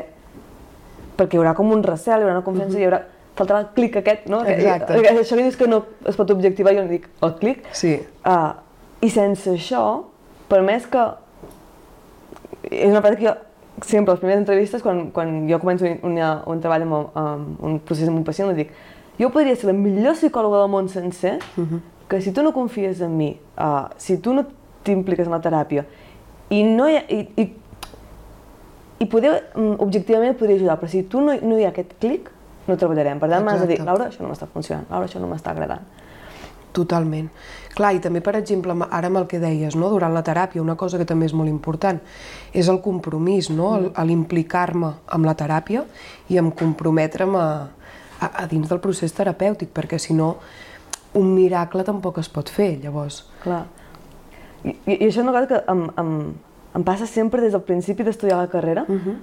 perquè 1.22 1.38
hi 1.38 1.42
haurà 1.42 1.54
com 1.54 1.70
un 1.72 1.82
recel, 1.86 2.18
hi 2.18 2.26
haurà 2.26 2.38
una 2.40 2.46
confiança, 2.46 2.74
mm 2.74 2.78
-hmm. 2.78 2.82
hi 2.82 2.90
haurà 2.90 3.02
faltarà 3.36 3.60
el 3.60 3.68
clic 3.76 3.96
aquest, 3.96 4.26
no? 4.28 4.42
Exacte. 4.44 5.00
Que, 5.00 5.14
això 5.14 5.36
que 5.36 5.42
dius 5.42 5.56
que 5.56 5.68
no 5.68 5.84
es 6.06 6.18
pot 6.18 6.30
objectivar, 6.30 6.74
jo 6.76 6.84
no 6.84 6.88
dic 6.88 7.08
el 7.22 7.34
clic. 7.40 7.64
Sí. 7.72 7.94
Uh, 8.24 8.52
I 9.00 9.10
sense 9.10 9.50
això, 9.50 10.04
per 10.48 10.60
més 10.62 10.86
que 10.86 11.06
és 12.70 12.90
una 12.90 13.02
pràctica 13.02 13.36
que 13.80 13.88
sempre, 13.88 14.12
les 14.12 14.20
primeres 14.20 14.42
entrevistes, 14.42 14.82
quan, 14.84 15.10
quan 15.10 15.48
jo 15.48 15.58
començo 15.58 15.86
un, 15.88 15.98
un, 16.06 16.18
un 16.46 16.60
treball 16.60 16.84
amb, 16.86 17.16
amb 17.18 17.64
un 17.64 17.78
procés 17.80 18.08
amb 18.08 18.20
un 18.20 18.26
pacient, 18.26 18.52
li 18.52 18.64
dic, 18.64 18.74
jo 19.18 19.30
podria 19.32 19.56
ser 19.56 19.70
la 19.72 19.76
millor 19.78 20.14
psicòloga 20.18 20.60
del 20.62 20.70
món 20.70 20.88
sencer, 20.88 21.38
uh 21.56 21.64
-huh. 21.64 21.80
que 22.08 22.20
si 22.20 22.32
tu 22.32 22.42
no 22.42 22.52
confies 22.52 23.00
en 23.00 23.16
mi, 23.16 23.36
uh, 23.58 23.88
si 23.96 24.18
tu 24.18 24.34
no 24.34 24.46
t'impliques 24.84 25.26
en 25.26 25.32
la 25.32 25.40
teràpia, 25.40 25.84
i 26.50 26.62
no 26.62 26.88
hi 26.88 26.96
ha, 26.96 27.04
i, 27.08 27.28
i, 27.36 27.52
i 29.02 29.08
poder, 29.10 29.32
mm, 29.54 29.80
objectivament 29.82 30.38
podria 30.38 30.60
ajudar, 30.60 30.78
però 30.78 30.90
si 30.90 31.02
tu 31.10 31.20
no, 31.24 31.34
no 31.34 31.58
hi 31.58 31.66
ha 31.66 31.72
aquest 31.72 31.96
clic, 32.02 32.30
no 32.68 32.76
treballarem. 32.78 33.18
Per 33.18 33.28
tant, 33.30 33.44
m'has 33.44 33.64
de 33.64 33.72
dir, 33.72 33.80
Laura, 33.82 34.06
això 34.12 34.22
no 34.22 34.30
m'està 34.30 34.46
funcionant, 34.52 34.86
Laura, 34.90 35.08
això 35.10 35.22
no 35.22 35.30
m'està 35.30 35.50
agradant. 35.50 35.82
Totalment. 36.72 37.28
Clar, 37.74 37.90
i 37.96 38.00
també, 38.04 38.22
per 38.24 38.36
exemple, 38.38 38.74
ara 38.88 39.08
amb 39.10 39.20
el 39.20 39.26
que 39.28 39.40
deies, 39.42 39.74
no? 39.76 39.90
durant 39.92 40.14
la 40.14 40.22
teràpia, 40.24 40.62
una 40.62 40.76
cosa 40.80 41.00
que 41.00 41.06
també 41.08 41.26
és 41.28 41.34
molt 41.36 41.50
important 41.50 41.98
és 42.52 42.68
el 42.68 42.80
compromís, 42.84 43.50
no? 43.50 43.74
Mm. 43.80 44.06
l'implicar-me 44.08 44.92
amb 45.08 45.28
la 45.28 45.34
teràpia 45.36 45.84
i 46.28 46.38
em 46.40 46.50
comprometre'm 46.52 47.36
a, 47.36 47.48
a, 48.20 48.30
a 48.44 48.46
dins 48.48 48.68
del 48.68 48.80
procés 48.80 49.12
terapèutic, 49.16 49.72
perquè 49.74 49.98
si 50.00 50.16
no 50.16 50.36
un 51.18 51.34
miracle 51.34 51.84
tampoc 51.84 52.22
es 52.22 52.30
pot 52.32 52.48
fer, 52.48 52.78
llavors. 52.80 53.24
Clar. 53.42 53.66
I, 54.64 54.76
i 54.86 54.96
això 55.08 55.20
és 55.20 55.24
una 55.24 55.34
cosa 55.34 55.48
que 55.50 55.60
em, 55.68 55.84
em, 56.00 56.12
em 56.74 56.82
passa 56.84 57.06
sempre 57.06 57.40
des 57.40 57.52
del 57.52 57.62
principi 57.62 58.04
d'estudiar 58.04 58.38
la 58.38 58.48
carrera. 58.48 58.84
Uh 58.88 58.94
-huh. 58.94 59.16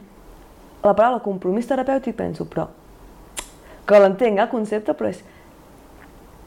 La 0.84 0.94
paraula 0.94 1.20
compromís 1.20 1.68
terapèutic 1.68 2.16
penso, 2.16 2.46
però 2.46 2.68
que 3.86 4.00
l'entenc, 4.00 4.40
el 4.40 4.50
concepte, 4.50 4.94
però 4.94 5.10
és 5.10 5.24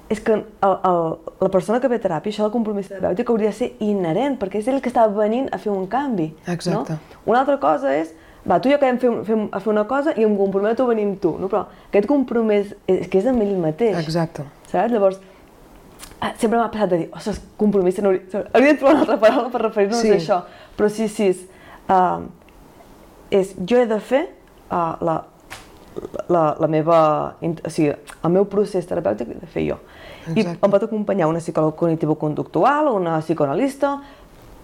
és 0.08 0.20
que 0.20 0.32
el, 0.32 0.44
el, 0.84 1.18
la 1.40 1.48
persona 1.48 1.80
que 1.80 1.88
ve 1.88 1.96
a 1.96 2.00
teràpia, 2.00 2.32
això 2.32 2.42
del 2.42 2.52
compromís 2.52 2.88
terapèutic 2.88 3.30
hauria 3.30 3.48
de 3.48 3.56
ser 3.56 3.72
inherent, 3.80 4.38
perquè 4.38 4.60
és 4.60 4.68
ell 4.68 4.80
que 4.80 4.90
està 4.90 5.06
venint 5.08 5.48
a 5.52 5.58
fer 5.58 5.72
un 5.72 5.86
canvi. 5.86 6.34
Exacte. 6.46 6.92
No? 6.92 7.22
Una 7.32 7.40
altra 7.40 7.58
cosa 7.62 7.94
és 7.96 8.12
va, 8.44 8.58
tu 8.60 8.68
i 8.68 8.72
jo 8.72 8.78
acabem 8.78 8.98
fer, 8.98 9.10
fer, 9.26 9.36
a 9.54 9.60
fer 9.62 9.70
una 9.70 9.84
cosa 9.88 10.14
i 10.18 10.24
em 10.26 10.32
comprometo 10.36 10.84
a 10.84 10.90
venir 10.90 11.06
amb 11.06 11.20
tu, 11.22 11.36
no? 11.38 11.48
però 11.50 11.66
aquest 11.88 12.08
compromís 12.10 12.72
és 12.90 13.06
que 13.10 13.20
és 13.20 13.28
amb 13.30 13.44
ell 13.44 13.54
mateix. 13.62 14.00
Exacte. 14.02 14.44
Saps? 14.66 14.90
Llavors, 14.92 15.20
ah, 16.18 16.32
sempre 16.40 16.58
m'ha 16.58 16.68
passat 16.72 16.90
de 16.90 17.02
dir, 17.04 17.08
ostres, 17.14 17.38
compromís, 17.60 18.00
hauria, 18.02 18.42
hauria 18.52 18.72
de 18.72 18.78
trobar 18.80 18.96
una 18.96 19.04
altra 19.06 19.20
paraula 19.22 19.52
per 19.54 19.62
referir-nos 19.62 20.02
sí. 20.02 20.10
a 20.10 20.18
això, 20.18 20.40
però 20.76 20.88
sí, 20.88 21.08
sí, 21.08 21.28
és, 21.32 21.42
uh, 21.88 22.24
és 23.30 23.54
jo 23.68 23.80
he 23.80 23.86
de 23.86 23.98
fer 24.00 24.24
uh, 24.70 24.96
la, 25.00 25.18
la, 26.28 26.44
la 26.60 26.68
meva, 26.70 26.98
o 27.40 27.70
sigui, 27.72 27.92
el 27.92 28.34
meu 28.34 28.46
procés 28.50 28.88
terapèutic 28.88 29.34
he 29.34 29.40
de 29.40 29.50
fer 29.50 29.66
jo. 29.68 29.78
Exacte. 30.22 30.40
I 30.40 30.46
em 30.54 30.72
pot 30.72 30.86
acompanyar 30.86 31.28
una 31.30 31.42
psicòloga 31.42 31.76
cognitivo-conductual, 31.80 32.92
una 32.94 33.18
psicoanalista, 33.20 33.96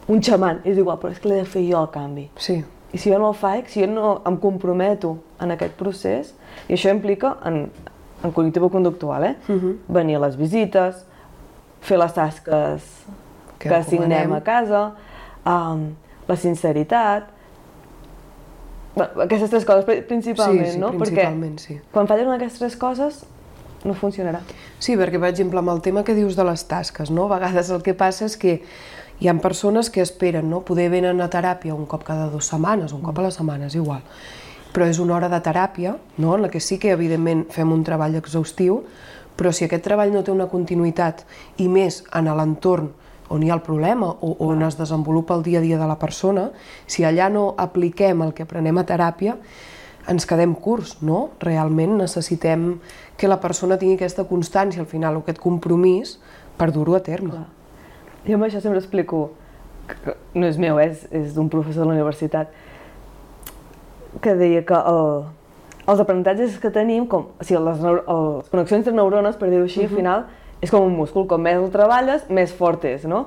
un 0.09 0.23
xaman, 0.25 0.63
és 0.65 0.79
igual, 0.79 0.99
però 1.03 1.13
és 1.13 1.21
que 1.21 1.29
l'he 1.29 1.43
de 1.43 1.49
fer 1.49 1.65
jo 1.67 1.83
el 1.83 1.91
canvi. 1.93 2.29
Sí. 2.41 2.61
I 2.95 2.99
si 2.99 3.11
jo 3.13 3.19
no 3.21 3.33
el 3.33 3.37
faig, 3.37 3.69
si 3.69 3.83
jo 3.83 3.91
no 3.91 4.15
em 4.29 4.39
comprometo 4.41 5.19
en 5.43 5.53
aquest 5.53 5.75
procés, 5.81 6.33
i 6.69 6.77
això 6.79 6.93
implica 6.95 7.35
en, 7.49 7.67
en 8.23 8.33
cognitiu-conductual, 8.33 9.25
eh? 9.25 9.35
Uh 9.49 9.57
-huh. 9.57 9.77
venir 9.89 10.17
a 10.17 10.21
les 10.27 10.37
visites, 10.37 11.05
fer 11.81 11.99
les 11.99 12.13
tasques 12.13 12.83
que, 13.59 13.69
que 13.69 13.75
assignem 13.75 14.33
a 14.33 14.41
casa, 14.41 14.93
um, 15.49 15.89
la 16.29 16.37
sinceritat, 16.37 17.33
aquestes 18.99 19.51
tres 19.51 19.65
coses 19.65 20.05
principalment, 20.09 20.67
sí, 20.67 20.77
sí, 20.77 20.83
no? 20.83 20.93
Principalment, 20.95 21.59
perquè 21.59 21.79
sí. 21.79 21.91
quan 21.95 22.09
fallen 22.11 22.31
aquestes 22.35 22.63
tres 22.63 22.79
coses 22.81 23.25
no 23.87 23.95
funcionarà. 23.95 24.41
Sí, 24.83 24.97
perquè, 24.99 25.21
per 25.21 25.31
exemple, 25.31 25.61
amb 25.61 25.71
el 25.71 25.83
tema 25.85 26.03
que 26.05 26.17
dius 26.17 26.37
de 26.37 26.47
les 26.47 26.65
tasques, 26.71 27.13
no? 27.15 27.29
a 27.29 27.37
vegades 27.37 27.71
el 27.71 27.85
que 27.87 27.95
passa 27.95 28.27
és 28.27 28.37
que 28.41 28.59
hi 29.19 29.29
ha 29.29 29.35
persones 29.43 29.91
que 29.91 30.03
esperen, 30.03 30.49
no? 30.51 30.63
Poder 30.67 30.89
venen 30.91 31.21
a 31.23 31.29
teràpia 31.31 31.75
un 31.75 31.87
cop 31.91 32.05
cada 32.07 32.29
dues 32.31 32.51
setmanes, 32.51 32.95
un 32.95 33.03
cop 33.03 33.19
a 33.19 33.29
la 33.29 33.33
setmana, 33.35 33.67
és 33.67 33.79
igual. 33.79 34.03
Però 34.75 34.87
és 34.87 35.01
una 35.03 35.17
hora 35.17 35.31
de 35.31 35.41
teràpia, 35.43 35.97
no? 36.19 36.37
en 36.37 36.45
la 36.47 36.51
que 36.53 36.61
sí 36.61 36.79
que, 36.79 36.93
evidentment, 36.95 37.47
fem 37.51 37.73
un 37.75 37.83
treball 37.87 38.19
exhaustiu, 38.19 38.83
però 39.39 39.51
si 39.55 39.67
aquest 39.67 39.85
treball 39.87 40.13
no 40.15 40.23
té 40.23 40.35
una 40.35 40.49
continuïtat, 40.51 41.25
i 41.59 41.67
més 41.71 42.03
en 42.15 42.31
l'entorn 42.31 42.93
on 43.29 43.43
hi 43.43 43.51
ha 43.51 43.57
el 43.57 43.63
problema 43.63 44.09
o 44.21 44.37
on 44.45 44.63
es 44.63 44.79
desenvolupa 44.79 45.37
el 45.37 45.43
dia 45.43 45.59
a 45.59 45.63
dia 45.63 45.79
de 45.79 45.87
la 45.87 45.99
persona, 45.99 46.51
si 46.87 47.05
allà 47.05 47.29
no 47.31 47.55
apliquem 47.59 48.23
el 48.23 48.33
que 48.35 48.47
aprenem 48.49 48.79
a 48.79 48.87
teràpia, 48.89 49.37
ens 50.09 50.25
quedem 50.27 50.55
curts, 50.57 50.97
no? 51.05 51.29
Realment 51.45 51.99
necessitem 52.01 52.79
que 53.21 53.29
la 53.29 53.41
persona 53.43 53.77
tingui 53.77 53.99
aquesta 53.99 54.25
constància 54.25 54.81
al 54.81 54.89
final, 54.89 55.19
o 55.19 55.25
aquest 55.25 55.41
compromís 55.43 56.17
per 56.57 56.71
dur-ho 56.73 56.97
a 56.97 57.03
terme. 57.05 57.35
Clar. 57.35 57.47
Jo 58.25 58.39
amb 58.39 58.49
això 58.49 58.63
sempre 58.65 58.81
explico, 58.81 59.29
que 59.89 60.17
no 60.35 60.49
és 60.49 60.59
meu, 60.61 60.81
és, 60.81 61.05
és 61.13 61.35
d'un 61.37 61.49
professor 61.53 61.85
de 61.85 61.91
la 61.91 61.99
universitat, 61.99 62.53
que 64.25 64.35
deia 64.37 64.65
que 64.67 64.81
el, 64.93 65.23
els 65.89 66.03
aprenentatges 66.03 66.59
que 66.63 66.73
tenim, 66.73 67.07
com, 67.09 67.31
o 67.37 67.47
sigui, 67.47 67.61
les, 67.69 67.81
les 67.85 68.51
connexions 68.53 68.83
entre 68.83 68.97
neurones, 68.97 69.37
per 69.41 69.51
dir-ho 69.53 69.65
així, 69.69 69.85
uh 69.85 69.87
-huh. 69.87 69.91
al 69.91 69.97
final, 69.97 70.25
és 70.61 70.71
com 70.71 70.85
un 70.85 70.95
múscul, 70.97 71.27
com 71.31 71.43
més 71.43 71.59
el 71.59 71.71
treballes, 71.75 72.27
més 72.29 72.53
fort 72.55 72.85
és, 72.89 73.05
no? 73.09 73.27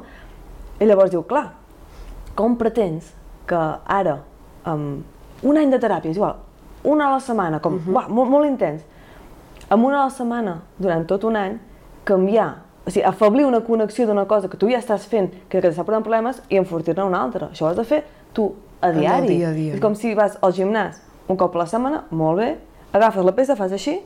I 0.81 0.87
llavors 0.89 1.11
diu, 1.13 1.23
clar, 1.27 1.51
com 2.35 2.57
pretens 2.59 3.11
que 3.47 3.59
ara, 3.85 4.17
amb 4.67 5.45
un 5.47 5.57
any 5.57 5.71
de 5.71 5.79
teràpia, 5.81 6.11
és 6.11 6.19
igual, 6.19 6.41
una 6.83 7.07
a 7.07 7.15
la 7.15 7.21
setmana, 7.21 7.59
com, 7.59 7.75
uh 7.75 7.79
-huh. 7.85 7.93
uah, 7.93 8.09
molt, 8.09 8.29
molt 8.29 8.45
intens, 8.45 8.81
amb 9.69 9.85
una 9.85 10.01
a 10.01 10.03
la 10.05 10.09
setmana, 10.09 10.61
durant 10.77 11.07
tot 11.07 11.23
un 11.23 11.35
any, 11.35 11.59
canviar 12.03 12.71
o 12.85 12.89
sigui, 12.89 13.05
afablir 13.05 13.45
una 13.45 13.61
connexió 13.61 14.07
d'una 14.07 14.25
cosa 14.25 14.49
que 14.49 14.57
tu 14.57 14.69
ja 14.69 14.79
estàs 14.79 15.05
fent, 15.05 15.29
que, 15.49 15.61
que 15.61 15.69
t'està 15.69 15.85
portant 15.85 16.03
problemes, 16.03 16.41
i 16.49 16.57
enfortir-ne 16.57 17.03
una 17.03 17.21
altra. 17.21 17.51
Això 17.53 17.65
ho 17.65 17.69
has 17.69 17.77
de 17.77 17.83
fer 17.83 18.03
tu 18.33 18.55
a 18.81 18.91
diari. 18.91 19.27
Dia 19.27 19.49
a 19.49 19.53
dia. 19.53 19.75
És 19.75 19.81
com 19.83 19.95
si 19.95 20.15
vas 20.17 20.37
al 20.41 20.53
gimnàs 20.57 20.97
un 21.29 21.37
cop 21.37 21.55
a 21.55 21.61
la 21.61 21.67
setmana, 21.69 22.03
molt 22.09 22.41
bé, 22.41 22.57
agafes 22.91 23.23
la 23.23 23.35
peça, 23.37 23.55
fas 23.55 23.71
així, 23.71 23.99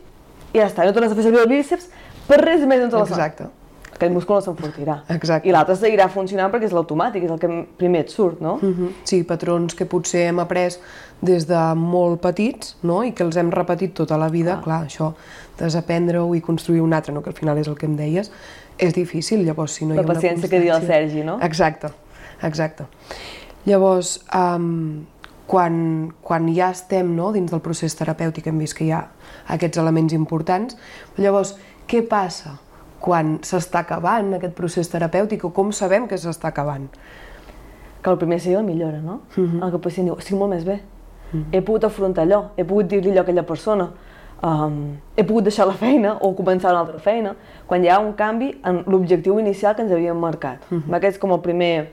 i 0.52 0.60
ja 0.60 0.68
està, 0.68 0.86
no 0.86 0.94
tornes 0.94 1.12
a 1.12 1.16
fer 1.16 1.24
servir 1.24 1.42
el 1.42 1.50
bíceps 1.50 1.88
per 2.28 2.42
res 2.42 2.66
més 2.66 2.82
en 2.82 2.90
tota 2.90 3.06
la. 3.06 3.16
Exacte. 3.16 3.52
Aquell 3.96 4.12
múscul 4.12 4.36
no 4.36 4.44
s'enfortirà. 4.44 4.96
Exacte. 5.14 5.48
I 5.48 5.54
l'altre 5.56 5.78
seguirà 5.80 6.10
funcionant 6.12 6.52
perquè 6.52 6.68
és 6.68 6.74
l'automàtic, 6.76 7.24
és 7.24 7.32
el 7.32 7.40
que 7.40 7.50
primer 7.80 8.02
et 8.04 8.12
surt, 8.12 8.42
no? 8.44 8.58
Uh 8.62 8.74
-huh. 8.74 8.90
Sí, 9.08 9.24
patrons 9.24 9.74
que 9.74 9.86
potser 9.86 10.28
hem 10.28 10.40
après 10.40 10.80
des 11.22 11.48
de 11.48 11.62
molt 11.76 12.22
petits, 12.22 12.76
no?, 12.84 13.04
i 13.04 13.14
que 13.14 13.24
els 13.24 13.38
hem 13.38 13.52
repetit 13.52 13.94
tota 13.94 14.18
la 14.18 14.30
vida, 14.30 14.56
ah. 14.56 14.62
clar, 14.62 14.86
això, 14.86 15.14
desaprendre-ho 15.58 16.36
i 16.36 16.42
construir 16.42 16.82
un 16.82 16.94
altre, 16.94 17.14
no?, 17.14 17.22
que 17.22 17.30
al 17.30 17.36
final 17.36 17.58
és 17.58 17.68
el 17.68 17.78
que 17.78 17.86
em 17.86 17.96
deies, 17.96 18.32
és 18.78 18.94
difícil, 18.94 19.46
llavors, 19.46 19.72
si 19.72 19.86
no 19.86 19.96
la 19.96 20.02
hi 20.02 20.04
ha 20.04 20.06
una 20.06 20.14
paciència 20.14 20.50
que 20.50 20.60
diu 20.60 20.74
el 20.74 20.86
Sergi, 20.86 21.24
no? 21.24 21.40
Exacte, 21.42 21.88
exacte. 22.42 22.86
Llavors, 23.66 24.26
um, 24.36 25.06
quan, 25.48 26.14
quan 26.22 26.50
ja 26.56 26.72
estem 26.72 27.16
no, 27.16 27.32
dins 27.32 27.52
del 27.52 27.62
procés 27.62 27.96
terapèutic, 27.96 28.48
hem 28.48 28.60
vist 28.60 28.76
que 28.78 28.86
hi 28.86 28.92
ha 28.92 29.06
aquests 29.56 29.78
elements 29.78 30.14
importants, 30.14 30.78
llavors, 31.18 31.56
què 31.88 32.02
passa 32.08 32.58
quan 33.00 33.38
s'està 33.46 33.84
acabant 33.86 34.34
aquest 34.38 34.56
procés 34.58 34.90
terapèutic 34.90 35.46
o 35.46 35.52
com 35.54 35.72
sabem 35.76 36.08
que 36.10 36.18
s'està 36.18 36.50
acabant? 36.50 36.88
Que 38.02 38.12
el 38.12 38.18
primer 38.22 38.40
seria 38.42 38.62
la 38.62 38.66
millora, 38.66 39.02
no? 39.02 39.22
Uh 39.38 39.44
-huh. 39.44 39.64
El 39.66 39.72
que 39.72 39.78
pacient 39.78 40.08
diu, 40.08 40.18
estic 40.18 40.38
molt 40.38 40.54
més 40.54 40.66
bé, 40.66 40.80
uh 41.34 41.40
-huh. 41.40 41.44
he 41.52 41.62
pogut 41.62 41.84
afrontar 41.84 42.26
allò, 42.26 42.50
he 42.58 42.64
pogut 42.64 42.88
dir-li 42.88 43.12
allò 43.12 43.20
a 43.20 43.22
aquella 43.22 43.44
persona, 43.44 43.92
um, 44.44 44.98
he 45.16 45.24
pogut 45.24 45.44
deixar 45.44 45.68
la 45.68 45.74
feina 45.74 46.18
o 46.22 46.36
començar 46.36 46.70
una 46.70 46.80
altra 46.80 47.00
feina, 47.00 47.36
quan 47.68 47.84
hi 47.84 47.90
ha 47.90 48.00
un 48.00 48.14
canvi 48.14 48.60
en 48.64 48.84
l'objectiu 48.88 49.40
inicial 49.40 49.76
que 49.76 49.82
ens 49.82 49.92
havíem 49.92 50.18
marcat. 50.18 50.60
Uh 50.72 50.78
-huh. 50.78 50.96
Aquest 50.96 51.16
és 51.16 51.20
com 51.20 51.32
el 51.32 51.40
primer, 51.40 51.92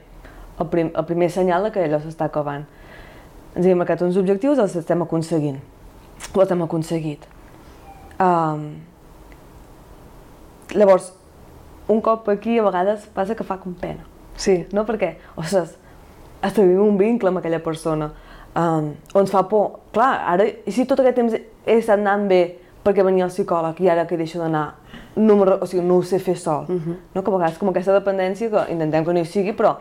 el, 0.58 0.66
prim, 0.66 0.90
el 0.94 1.04
primer 1.04 1.30
senyal 1.30 1.62
de 1.62 1.70
que 1.70 1.80
allò 1.80 2.00
s'està 2.00 2.24
acabant. 2.24 2.64
Ens 3.54 3.64
havíem 3.64 3.78
marcat 3.78 4.00
uns 4.02 4.16
objectius, 4.16 4.58
els 4.58 4.76
estem 4.76 5.02
aconseguint. 5.02 5.60
Els 6.34 6.50
hem 6.50 6.62
aconseguit. 6.62 7.26
Um, 8.20 8.91
llavors, 10.74 11.12
un 11.88 12.00
cop 12.00 12.28
aquí 12.28 12.58
a 12.58 12.62
vegades 12.62 13.06
passa 13.14 13.34
que 13.34 13.44
fa 13.44 13.58
com 13.58 13.74
pena. 13.74 14.04
Sí. 14.36 14.66
No? 14.72 14.84
Perquè, 14.88 15.16
ostres, 15.36 15.76
establim 16.42 16.80
un 16.82 16.98
vincle 16.98 17.30
amb 17.30 17.40
aquella 17.42 17.62
persona, 17.62 18.12
um, 18.56 18.92
o 19.12 19.22
ens 19.22 19.32
fa 19.32 19.44
por. 19.48 19.80
Clar, 19.92 20.12
ara, 20.34 20.46
i 20.46 20.74
si 20.74 20.86
tot 20.88 21.00
aquest 21.00 21.18
temps 21.18 21.36
he 21.36 21.78
estat 21.78 21.98
anant 21.98 22.28
bé 22.30 22.42
perquè 22.82 23.04
venia 23.06 23.28
el 23.28 23.30
psicòleg 23.30 23.78
i 23.84 23.88
ara 23.92 24.06
que 24.10 24.18
deixo 24.18 24.40
d'anar, 24.42 24.72
no, 25.16 25.36
o 25.38 25.66
sigui, 25.68 25.84
no 25.86 26.00
ho 26.00 26.02
sé 26.02 26.18
fer 26.18 26.36
sol. 26.36 26.66
Uh 26.68 26.80
-huh. 26.80 26.96
no? 27.14 27.22
Que 27.22 27.30
a 27.30 27.34
vegades 27.34 27.58
com 27.58 27.68
aquesta 27.68 27.92
dependència 27.92 28.50
que 28.50 28.72
intentem 28.72 29.04
que 29.04 29.12
no 29.12 29.20
hi 29.20 29.24
sigui, 29.24 29.52
però, 29.52 29.76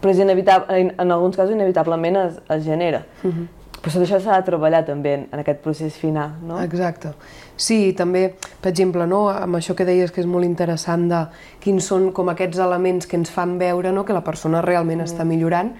però 0.00 0.10
és 0.10 0.18
inevitable, 0.18 0.80
en, 0.80 0.94
en 0.98 1.12
alguns 1.12 1.36
casos 1.36 1.54
inevitablement 1.54 2.16
es, 2.16 2.40
es 2.48 2.64
genera. 2.64 3.04
Uh 3.22 3.30
-huh. 3.30 3.46
Però 3.80 3.94
tot 3.94 4.02
això 4.04 4.18
s'ha 4.20 4.36
de 4.36 4.44
treballar 4.44 4.82
també 4.84 5.14
en, 5.14 5.40
aquest 5.40 5.62
procés 5.64 5.94
final, 5.96 6.34
no? 6.44 6.58
Exacte. 6.60 7.14
Sí, 7.56 7.94
també, 7.96 8.34
per 8.60 8.72
exemple, 8.74 9.06
no, 9.08 9.28
amb 9.32 9.56
això 9.56 9.74
que 9.76 9.86
deies 9.88 10.12
que 10.12 10.20
és 10.20 10.28
molt 10.28 10.44
interessant 10.44 11.08
de 11.08 11.22
quins 11.64 11.88
són 11.88 12.10
com 12.12 12.28
aquests 12.28 12.60
elements 12.60 13.08
que 13.08 13.16
ens 13.16 13.32
fan 13.32 13.56
veure 13.58 13.92
no, 13.92 14.04
que 14.04 14.16
la 14.16 14.24
persona 14.24 14.60
realment 14.60 15.00
mm. 15.00 15.08
està 15.08 15.24
millorant, 15.24 15.74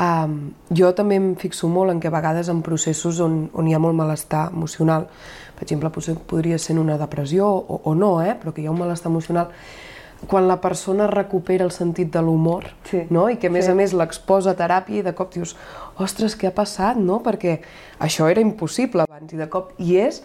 Um, 0.00 0.54
jo 0.72 0.88
també 0.96 1.18
em 1.20 1.34
fixo 1.36 1.68
molt 1.68 1.92
en 1.92 1.98
que 2.00 2.08
a 2.08 2.14
vegades 2.14 2.48
en 2.48 2.62
processos 2.64 3.18
on, 3.20 3.50
on 3.52 3.66
hi 3.68 3.74
ha 3.76 3.78
molt 3.78 3.92
malestar 3.92 4.46
emocional, 4.48 5.04
per 5.52 5.66
exemple, 5.66 5.90
potser 5.92 6.14
podria 6.16 6.56
ser 6.58 6.78
una 6.80 6.96
depressió 6.96 7.44
o, 7.46 7.80
o 7.84 7.92
no, 7.94 8.14
eh? 8.24 8.32
però 8.40 8.54
que 8.56 8.62
hi 8.62 8.66
ha 8.66 8.72
un 8.72 8.80
malestar 8.80 9.10
emocional, 9.12 9.50
quan 10.26 10.48
la 10.48 10.60
persona 10.62 11.06
recupera 11.10 11.66
el 11.68 11.74
sentit 11.76 12.08
de 12.14 12.22
l'humor, 12.22 12.70
Sí. 12.88 13.02
no? 13.10 13.28
i 13.28 13.36
que 13.36 13.48
a 13.48 13.50
més 13.50 13.66
Sí. 13.66 13.70
a 13.70 13.74
més 13.74 13.92
l'exposa 13.92 14.52
a 14.52 14.56
teràpia 14.56 15.00
i 15.00 15.02
de 15.02 15.12
cop 15.12 15.34
dius, 15.34 15.56
ostres, 16.00 16.36
què 16.38 16.48
ha 16.48 16.54
passat, 16.54 16.96
no? 16.96 17.20
Perquè 17.24 17.58
això 18.00 18.28
era 18.30 18.40
impossible 18.40 19.04
abans 19.04 19.32
i 19.32 19.40
de 19.40 19.48
cop 19.52 19.72
hi 19.82 19.98
és, 20.02 20.22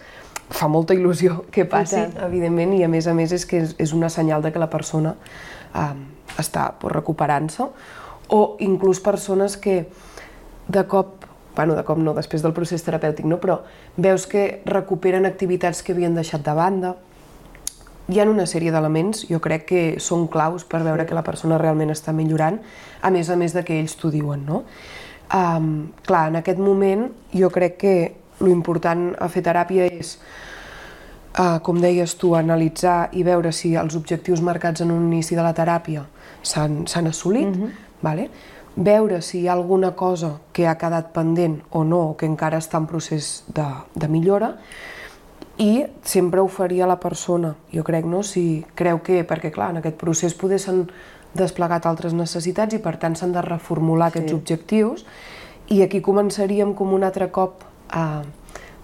fa 0.50 0.70
molta 0.72 0.96
il·lusió 0.96 1.44
que 1.54 1.68
passi, 1.70 2.04
evidentment, 2.26 2.76
i 2.78 2.84
a 2.86 2.92
més 2.92 3.08
a 3.08 3.16
més 3.18 3.34
és 3.36 3.46
que 3.46 3.64
és, 3.64 3.76
és 3.80 3.94
una 3.94 4.12
senyal 4.14 4.46
de 4.46 4.54
que 4.54 4.62
la 4.62 4.72
persona 4.72 5.16
eh, 5.74 5.94
està 6.38 6.72
pues, 6.80 6.94
recuperant-se, 6.96 7.70
o 8.28 8.42
inclús 8.60 9.00
persones 9.00 9.56
que 9.58 9.88
de 10.68 10.84
cop, 10.88 11.26
bueno, 11.56 11.76
de 11.76 11.84
cop 11.88 12.00
no, 12.00 12.14
després 12.14 12.44
del 12.44 12.54
procés 12.54 12.84
terapèutic, 12.84 13.26
no? 13.26 13.40
però 13.40 13.62
veus 13.96 14.28
que 14.28 14.62
recuperen 14.68 15.26
activitats 15.26 15.82
que 15.84 15.96
havien 15.96 16.16
deixat 16.16 16.44
de 16.44 16.56
banda, 16.56 16.96
hi 18.08 18.20
ha 18.20 18.28
una 18.28 18.46
sèrie 18.48 18.72
d'elements, 18.72 19.26
jo 19.28 19.40
crec 19.44 19.66
que 19.68 19.82
són 20.04 20.28
claus 20.32 20.64
per 20.68 20.80
veure 20.84 21.06
que 21.08 21.16
la 21.16 21.26
persona 21.28 21.58
realment 21.60 21.92
està 21.92 22.14
millorant, 22.16 22.62
a 23.02 23.12
més 23.12 23.32
a 23.32 23.36
més 23.40 23.56
de 23.56 23.64
que 23.68 23.80
ells 23.82 23.98
t'ho 24.00 24.12
diuen, 24.14 24.46
no? 24.48 24.64
Um, 25.34 25.90
clar, 26.08 26.30
en 26.32 26.40
aquest 26.40 26.60
moment 26.60 27.10
jo 27.36 27.50
crec 27.52 27.78
que 27.82 27.96
lo 28.40 28.52
important 28.52 29.10
a 29.20 29.28
fer 29.28 29.44
teràpia 29.44 29.88
és, 29.90 30.14
uh, 31.40 31.58
com 31.64 31.82
deies 31.84 32.14
tu, 32.16 32.36
analitzar 32.38 33.10
i 33.12 33.26
veure 33.28 33.52
si 33.52 33.74
els 33.76 33.98
objectius 34.00 34.44
marcats 34.46 34.86
en 34.86 34.94
un 34.94 35.10
inici 35.10 35.36
de 35.36 35.44
la 35.44 35.56
teràpia 35.58 36.06
s'han 36.48 37.10
assolit, 37.10 37.58
vale? 38.02 38.30
veure 38.78 39.24
si 39.26 39.42
hi 39.42 39.48
ha 39.48 39.54
alguna 39.54 39.96
cosa 39.98 40.38
que 40.54 40.68
ha 40.68 40.78
quedat 40.78 41.10
pendent 41.14 41.64
o 41.72 41.84
no, 41.84 42.12
o 42.12 42.18
que 42.18 42.28
encara 42.30 42.60
està 42.62 42.78
en 42.78 42.86
procés 42.86 43.44
de, 43.50 43.66
de 43.96 44.08
millora, 44.08 44.54
i 45.58 45.84
sempre 46.06 46.44
oferir 46.46 46.84
a 46.84 46.88
la 46.88 47.00
persona, 47.02 47.56
jo 47.74 47.84
crec, 47.84 48.06
no? 48.06 48.22
si 48.22 48.64
creu 48.78 49.02
que, 49.02 49.24
perquè 49.26 49.50
clar, 49.52 49.72
en 49.74 49.82
aquest 49.82 49.98
procés 49.98 50.38
poder 50.38 50.60
s'han 50.62 50.86
desplegat 51.38 51.86
altres 51.86 52.14
necessitats 52.18 52.76
i 52.76 52.80
per 52.84 52.98
tant 53.02 53.16
s'han 53.16 53.34
de 53.36 53.42
reformular 53.46 54.08
aquests 54.12 54.32
Sí. 54.32 54.36
objectius 54.36 55.06
i 55.70 55.82
aquí 55.84 56.02
començaríem 56.02 56.74
com 56.76 56.94
un 56.94 57.04
altre 57.04 57.30
cop 57.32 57.64
a, 57.90 58.24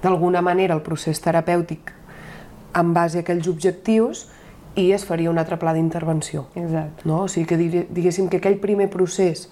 d'alguna 0.04 0.42
manera 0.42 0.76
el 0.76 0.82
procés 0.82 1.22
terapèutic 1.22 1.92
en 2.76 2.94
base 2.94 3.18
a 3.20 3.22
aquells 3.22 3.48
objectius 3.48 4.28
i 4.76 4.92
es 4.92 5.06
faria 5.06 5.30
un 5.30 5.38
altre 5.38 5.58
pla 5.62 5.74
d'intervenció. 5.74 6.48
Exacte. 6.56 7.04
No? 7.06 7.24
O 7.24 7.28
sigui 7.28 7.46
que 7.46 7.58
diguéssim 7.58 8.28
que 8.30 8.38
aquell 8.42 8.58
primer 8.60 8.90
procés 8.90 9.50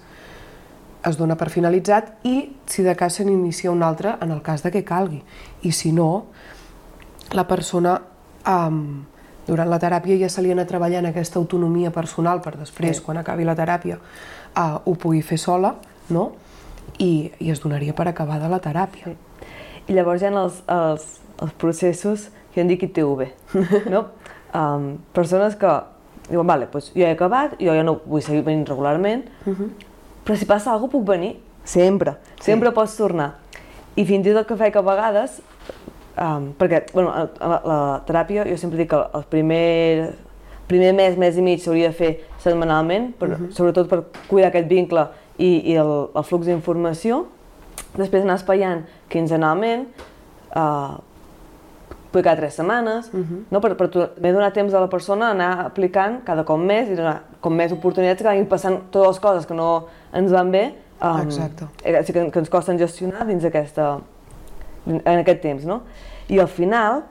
es 1.06 1.16
dona 1.18 1.36
per 1.38 1.48
finalitzat 1.50 2.24
i 2.26 2.56
si 2.66 2.82
de 2.82 2.94
cas 2.98 3.14
se 3.14 3.24
n'inicia 3.24 3.70
un 3.70 3.82
altre 3.82 4.16
en 4.20 4.30
el 4.30 4.42
cas 4.42 4.62
de 4.62 4.70
que 4.70 4.84
calgui. 4.84 5.22
I 5.62 5.72
si 5.72 5.92
no, 5.92 6.26
la 7.32 7.46
persona 7.48 8.00
um, 8.46 9.04
durant 9.46 9.68
la 9.70 9.78
teràpia 9.82 10.16
ja 10.20 10.28
se 10.30 10.42
li 10.42 10.52
anat 10.52 10.68
treballant 10.70 11.06
aquesta 11.08 11.38
autonomia 11.40 11.90
personal 11.90 12.40
per 12.42 12.56
després, 12.56 12.96
Sí. 12.98 13.02
quan 13.02 13.16
acabi 13.18 13.44
la 13.44 13.54
teràpia, 13.56 13.98
uh, 14.56 14.78
ho 14.84 14.94
pugui 14.94 15.22
fer 15.22 15.38
sola, 15.38 15.74
no? 16.10 16.32
I, 16.98 17.32
i 17.40 17.50
es 17.50 17.60
donaria 17.60 17.94
per 17.94 18.08
acabada 18.08 18.48
la 18.48 18.60
teràpia. 18.60 19.04
Sí. 19.12 19.16
I 19.88 19.92
llavors 19.96 20.22
hi 20.22 20.26
ha 20.26 20.30
els, 20.30 20.62
els, 20.68 21.06
els 21.42 21.52
processos 21.58 22.28
que 22.54 22.60
en 22.60 22.68
dic 22.68 22.82
ITV, 22.82 23.28
no? 23.90 24.06
Um, 24.52 24.98
persones 25.16 25.54
que 25.56 25.68
diuen, 26.28 26.44
vale, 26.46 26.66
doncs 26.68 26.90
jo 26.92 27.06
he 27.06 27.14
acabat, 27.14 27.54
jo 27.56 27.72
ja 27.72 27.80
no 27.82 27.94
vull 28.04 28.20
seguir 28.20 28.42
venint 28.44 28.66
regularment, 28.68 29.22
però 30.26 30.36
si 30.36 30.44
passa 30.44 30.74
alguna 30.74 30.90
cosa 30.90 30.98
puc 30.98 31.06
venir, 31.08 31.30
sempre, 31.64 32.18
sempre 32.38 32.68
pots 32.76 32.98
tornar. 32.98 33.30
I 33.96 34.04
fins 34.04 34.28
i 34.28 34.34
tot 34.36 34.44
que 34.50 34.58
faig 34.60 34.76
a 34.76 34.82
vegades, 34.84 35.38
um, 36.16 36.50
perquè 36.58 36.84
bueno, 36.92 37.10
a, 37.10 37.26
a 37.38 37.50
la, 37.52 37.60
la 37.64 37.78
teràpia 38.08 38.46
jo 38.48 38.58
sempre 38.60 38.80
dic 38.80 38.90
que 38.92 39.00
el 39.00 39.26
primer, 39.32 40.12
primer 40.70 40.92
mes, 40.96 41.18
mes 41.20 41.38
i 41.38 41.44
mig 41.44 41.62
s'hauria 41.62 41.92
de 41.92 41.98
fer 41.98 42.12
setmanalment, 42.42 43.12
per, 43.18 43.34
sobretot 43.54 43.90
per 43.90 44.02
cuidar 44.28 44.50
aquest 44.52 44.68
vincle 44.70 45.06
i, 45.38 45.54
i 45.72 45.78
el, 45.80 45.94
el 46.14 46.26
flux 46.28 46.48
d'informació, 46.48 47.24
després 47.96 48.24
anar 48.24 48.40
espaiant 48.40 48.84
quinzenalment, 49.12 49.88
uh, 50.56 51.00
poder 52.12 52.24
cada 52.24 52.36
tres 52.36 52.54
setmanes, 52.54 53.08
no? 53.50 53.60
per, 53.64 53.72
per 53.74 53.88
també 53.88 54.32
donar 54.32 54.52
temps 54.52 54.74
a 54.74 54.80
la 54.84 54.88
persona 54.92 55.30
a 55.30 55.32
anar 55.32 55.50
aplicant 55.64 56.20
cada 56.26 56.44
cop 56.44 56.60
més 56.60 56.90
i 56.92 56.96
donar 56.98 57.22
com 57.40 57.54
més 57.56 57.72
oportunitats 57.72 58.20
que 58.20 58.28
vagin 58.28 58.46
passant 58.50 58.78
totes 58.92 59.16
les 59.16 59.22
coses 59.24 59.46
que 59.48 59.56
no 59.56 59.88
ens 60.12 60.30
van 60.30 60.52
bé, 60.52 60.66
um, 61.00 61.22
Exacte. 61.24 61.70
eh, 61.82 61.96
que, 62.04 62.26
que 62.30 62.42
ens 62.44 62.52
costen 62.52 62.78
gestionar 62.78 63.24
dins 63.26 63.44
aquesta, 63.48 63.94
en 64.86 65.18
aquest 65.18 65.42
temps, 65.42 65.64
no? 65.68 65.82
I 66.28 66.38
al 66.42 66.48
final 66.48 67.02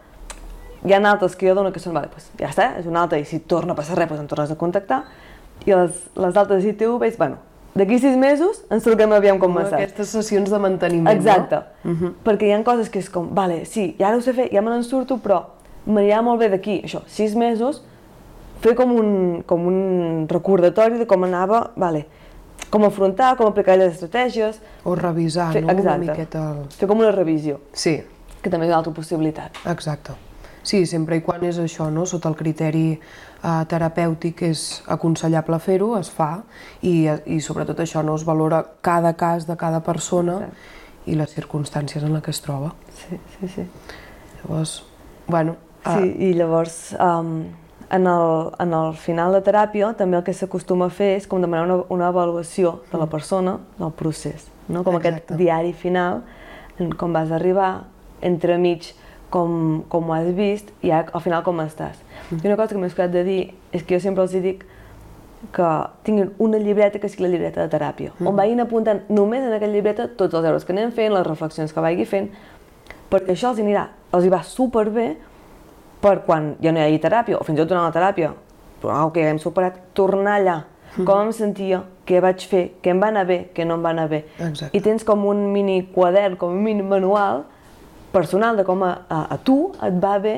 hi 0.83 0.93
ha 0.93 1.01
altres 1.11 1.35
que 1.35 1.47
jo 1.47 1.53
dono 1.55 1.71
que 1.71 1.79
són, 1.79 1.93
vale, 1.93 2.09
pues, 2.09 2.31
ja 2.39 2.49
està, 2.49 2.71
és 2.79 2.87
una 2.89 3.03
alta 3.03 3.19
i 3.19 3.25
si 3.25 3.39
torna 3.39 3.73
a 3.73 3.77
passar 3.77 3.97
res, 3.99 4.09
pues, 4.09 4.19
em 4.19 4.27
tornes 4.27 4.51
a 4.51 4.57
contactar. 4.57 5.03
I 5.65 5.75
les, 5.75 5.97
les 6.17 6.37
altres 6.37 6.65
ITV 6.65 7.17
bueno, 7.19 7.37
d'aquí 7.77 7.99
sis 8.01 8.17
mesos 8.17 8.63
ens 8.73 8.83
truquem 8.83 9.11
aviam 9.13 9.37
com 9.39 9.53
m'estàs. 9.53 9.77
aquestes 9.77 10.09
sessions 10.09 10.49
de 10.49 10.59
manteniment, 10.59 11.19
Exacte. 11.19 11.61
no? 11.83 11.93
Mhm. 11.93 12.15
Perquè 12.25 12.49
hi 12.49 12.53
ha 12.55 12.63
coses 12.63 12.89
que 12.89 12.99
és 12.99 13.09
com, 13.09 13.29
vale, 13.35 13.65
sí, 13.65 13.95
ja 13.99 14.07
ara 14.09 14.17
ho 14.17 14.21
sé 14.21 14.33
fer, 14.33 14.49
ja 14.51 14.61
me 14.61 14.71
n'en 14.71 14.83
surto, 14.83 15.17
però 15.17 15.43
m'anirà 15.85 16.21
molt 16.21 16.39
bé 16.39 16.49
d'aquí, 16.49 16.81
això, 16.83 17.03
sis 17.07 17.35
mesos, 17.35 17.83
fer 18.61 18.75
com 18.75 18.91
un, 18.91 19.43
com 19.45 19.67
un 19.67 20.27
recordatori 20.29 20.97
de 20.97 21.05
com 21.05 21.23
anava, 21.23 21.71
vale, 21.75 22.07
com 22.71 22.85
afrontar, 22.87 23.35
com 23.37 23.47
aplicar 23.49 23.75
les 23.77 23.93
estratègies, 23.93 24.61
O 24.87 24.95
revisar, 24.95 25.51
Fer- 25.53 25.61
no? 25.65 25.73
Una 25.73 25.79
exacte. 25.81 26.05
miqueta 26.07 26.43
el... 26.55 26.65
fer 26.71 26.87
com 26.89 26.99
una 27.03 27.11
revisió, 27.11 27.59
Sí, 27.73 27.97
que 28.41 28.49
també 28.49 28.65
és 28.65 28.71
una 28.71 28.77
altra 28.81 28.93
possibilitat. 28.95 29.57
exacte. 29.69 30.13
Sí, 30.63 30.85
sempre 30.85 31.17
i 31.17 31.21
quan 31.25 31.41
és 31.43 31.57
això, 31.57 31.87
no? 31.91 32.03
Sota 32.05 32.29
el 32.29 32.35
criteri 32.37 32.91
eh, 32.93 33.63
terapèutic 33.67 34.43
és 34.45 34.83
aconsellable 34.93 35.57
fer-ho, 35.59 35.95
es 35.97 36.09
fa, 36.13 36.43
i, 36.85 37.07
i 37.25 37.39
sobretot 37.41 37.79
això, 37.81 38.03
no? 38.05 38.13
Es 38.15 38.23
valora 38.27 38.59
cada 38.85 39.15
cas 39.17 39.47
de 39.49 39.55
cada 39.57 39.79
persona 39.81 40.35
i 41.09 41.15
les 41.17 41.33
circumstàncies 41.33 42.03
en 42.05 42.13
la 42.13 42.21
que 42.21 42.29
es 42.29 42.41
troba. 42.45 42.75
Sí, 42.93 43.17
sí, 43.39 43.47
sí. 43.55 43.65
Llavors, 44.43 44.83
bueno, 45.27 45.55
ah, 45.83 45.97
Sí, 45.97 46.13
i 46.29 46.33
llavors, 46.37 46.93
um, 47.01 47.43
en, 47.91 48.07
el, 48.07 48.51
en 48.59 48.73
el 48.73 48.93
final 48.95 49.35
de 49.35 49.41
teràpia, 49.43 49.91
també 49.99 50.17
el 50.17 50.23
que 50.23 50.33
s'acostuma 50.35 50.87
a 50.87 50.93
fer 50.95 51.11
és 51.17 51.27
com 51.27 51.43
demanar 51.43 51.65
una, 51.67 51.77
una 51.91 52.07
avaluació 52.07 52.79
de 52.91 52.99
la 53.01 53.07
persona 53.11 53.57
del 53.77 53.91
procés, 53.91 54.47
no? 54.69 54.85
com 54.87 54.95
Exacte. 54.95 55.25
aquest 55.25 55.39
diari 55.39 55.73
final, 55.75 56.21
com 56.97 57.11
vas 57.13 57.33
arribar, 57.35 57.83
entremig 58.23 58.93
com, 59.31 59.81
com 59.91 60.09
ho 60.09 60.15
has 60.15 60.29
vist 60.37 60.71
i 60.85 60.91
ara, 60.91 61.11
al 61.11 61.23
final 61.23 61.43
com 61.43 61.59
estàs. 61.63 61.99
I 62.31 62.45
una 62.45 62.55
cosa 62.55 62.71
que 62.71 62.79
m'he 62.79 62.87
escoltat 62.87 63.11
de 63.11 63.25
dir 63.27 63.41
és 63.75 63.83
que 63.83 63.97
jo 63.97 64.03
sempre 64.03 64.23
els 64.23 64.37
dic 64.39 64.63
que 65.51 65.67
tinguin 66.05 66.31
una 66.39 66.59
llibreta 66.61 66.99
que 67.01 67.09
sigui 67.09 67.25
la 67.25 67.31
llibreta 67.33 67.65
de 67.65 67.71
teràpia, 67.73 68.13
on 68.21 68.37
vagin 68.37 68.61
apuntant 68.61 69.01
només 69.09 69.43
en 69.43 69.55
aquella 69.55 69.73
llibreta 69.73 70.05
tots 70.15 70.37
els 70.37 70.45
errors 70.45 70.67
que 70.67 70.71
anem 70.75 70.93
fent, 70.95 71.11
les 71.15 71.25
reflexions 71.27 71.73
que 71.73 71.83
vagi 71.83 72.05
fent, 72.05 72.29
perquè 73.11 73.33
això 73.33 73.51
els 73.51 73.59
hi 73.59 73.65
anirà, 73.65 73.87
els 74.13 74.27
hi 74.27 74.31
va 74.31 74.43
superbé 74.47 75.07
per 76.01 76.21
quan 76.25 76.55
ja 76.63 76.73
no 76.73 76.81
hi 76.81 76.87
hagi 76.89 77.01
teràpia, 77.03 77.39
o 77.39 77.45
fins 77.47 77.59
i 77.59 77.61
tot 77.61 77.71
durant 77.71 77.87
la 77.87 77.95
teràpia, 77.95 78.33
però 78.81 78.93
ah, 78.95 79.05
ok, 79.09 79.21
hem 79.29 79.39
superat, 79.41 79.79
tornar 79.97 80.39
allà, 80.39 80.57
com 80.97 81.27
em 81.27 81.31
sentia, 81.35 81.83
què 82.07 82.19
vaig 82.23 82.43
fer, 82.49 82.63
què 82.83 82.91
em 82.91 83.01
va 83.01 83.11
anar 83.13 83.25
bé, 83.29 83.39
què 83.55 83.65
no 83.67 83.77
em 83.77 83.85
va 83.85 83.93
anar 83.93 84.07
bé. 84.11 84.23
Exacte. 84.37 84.71
I 84.75 84.81
tens 84.83 85.05
com 85.07 85.23
un 85.29 85.45
mini 85.53 85.81
quadern, 85.93 86.35
com 86.39 86.55
un 86.57 86.63
mini 86.65 86.83
manual 86.83 87.45
personal 88.11 88.57
de 88.59 88.65
com 88.67 88.83
a, 88.83 88.95
a, 89.07 89.21
a 89.35 89.37
tu 89.39 89.71
et 89.85 89.99
va 90.03 90.17
bé 90.19 90.35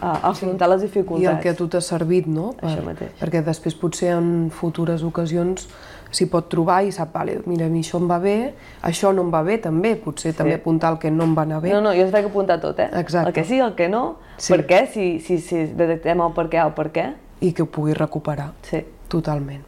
a, 0.00 0.28
afrontar 0.32 0.68
les 0.74 0.84
dificultats. 0.84 1.24
i 1.24 1.30
el 1.30 1.40
que 1.40 1.54
a 1.54 1.56
tu 1.56 1.68
t'ha 1.72 1.80
servit, 1.80 2.28
no? 2.28 2.50
Això 2.60 2.84
mateix. 2.84 3.14
Perquè 3.20 3.42
després 3.46 3.78
potser 3.80 4.12
en 4.18 4.50
futures 4.52 5.04
ocasions 5.06 5.70
s'hi 6.10 6.26
pot 6.30 6.48
trobar 6.48 6.82
i 6.86 6.92
sap, 6.92 7.12
vale, 7.12 7.40
mira, 7.46 7.66
a 7.66 7.68
mi 7.68 7.80
això 7.82 7.98
em 7.98 8.06
va 8.10 8.18
bé, 8.18 8.54
això 8.82 9.12
no 9.14 9.22
em 9.26 9.30
va 9.34 9.42
bé 9.42 9.58
també, 9.58 9.96
potser 9.96 10.32
també 10.34 10.54
apuntar 10.54 10.92
el 10.92 10.98
que 10.98 11.10
no 11.10 11.24
em 11.24 11.34
va 11.36 11.42
anar 11.42 11.60
bé. 11.60 11.72
No, 11.72 11.80
no, 11.80 11.92
jo 11.94 12.04
us 12.06 12.12
vaig 12.14 12.24
apuntar 12.26 12.60
tot, 12.60 12.78
eh? 12.80 12.88
Exacte. 13.00 13.28
El 13.28 13.34
que 13.34 13.44
sí, 13.44 13.58
el 13.58 13.74
que 13.74 13.88
no, 13.88 14.16
Sí. 14.38 14.52
per 14.52 14.66
què, 14.66 14.86
si, 14.92 15.20
si, 15.20 15.38
si 15.40 15.64
detectem 15.66 16.20
el 16.20 16.32
per 16.32 16.48
què 16.48 16.62
o 16.62 16.68
el 16.68 16.74
per 16.74 16.90
què. 16.92 17.06
I 17.40 17.52
que 17.52 17.62
ho 17.62 17.66
pugui 17.66 17.92
recuperar, 17.94 18.52
Sí. 18.62 18.84
totalment. 19.08 19.62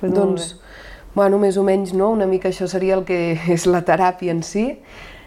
Pues 0.00 0.12
doncs, 0.12 0.60
bueno, 1.14 1.38
més 1.38 1.56
o 1.56 1.62
menys, 1.62 1.92
no? 1.94 2.10
Una 2.10 2.26
mica 2.26 2.48
això 2.48 2.66
seria 2.66 2.94
el 2.98 3.04
que 3.04 3.38
és 3.54 3.66
la 3.66 3.82
teràpia 3.84 4.32
en 4.32 4.42
si 4.42 4.78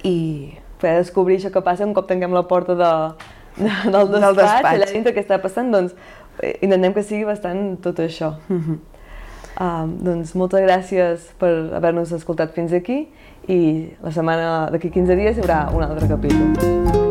i 0.03 0.53
poder 0.81 0.97
descobrir 0.99 1.37
això 1.39 1.51
que 1.53 1.61
passa 1.61 1.85
un 1.85 1.93
cop 1.93 2.07
tanquem 2.09 2.33
la 2.35 2.43
porta 2.47 2.75
de, 2.75 2.91
de, 3.57 3.69
del 3.91 4.11
despatx, 4.11 4.21
Del 4.21 4.35
despatx. 4.35 4.73
allà 4.73 4.91
dintre 4.91 5.13
què 5.15 5.23
està 5.23 5.39
passant, 5.41 5.71
doncs 5.71 5.95
eh, 6.41 6.57
intentem 6.61 6.93
que 6.93 7.03
sigui 7.03 7.23
bastant 7.23 7.77
tot 7.81 7.99
això. 8.03 8.35
Mhm. 8.49 8.79
Um, 9.59 9.95
doncs 10.05 10.35
moltes 10.35 10.65
gràcies 10.65 11.31
per 11.39 11.53
haver-nos 11.77 12.13
escoltat 12.15 12.53
fins 12.57 12.73
aquí 12.73 13.05
i 13.47 13.61
la 14.01 14.11
setmana 14.11 14.69
d'aquí 14.73 14.93
15 14.93 15.19
dies 15.21 15.37
hi 15.37 15.45
haurà 15.45 15.65
un 15.75 15.85
altre 15.87 16.09
capítol. 16.09 17.04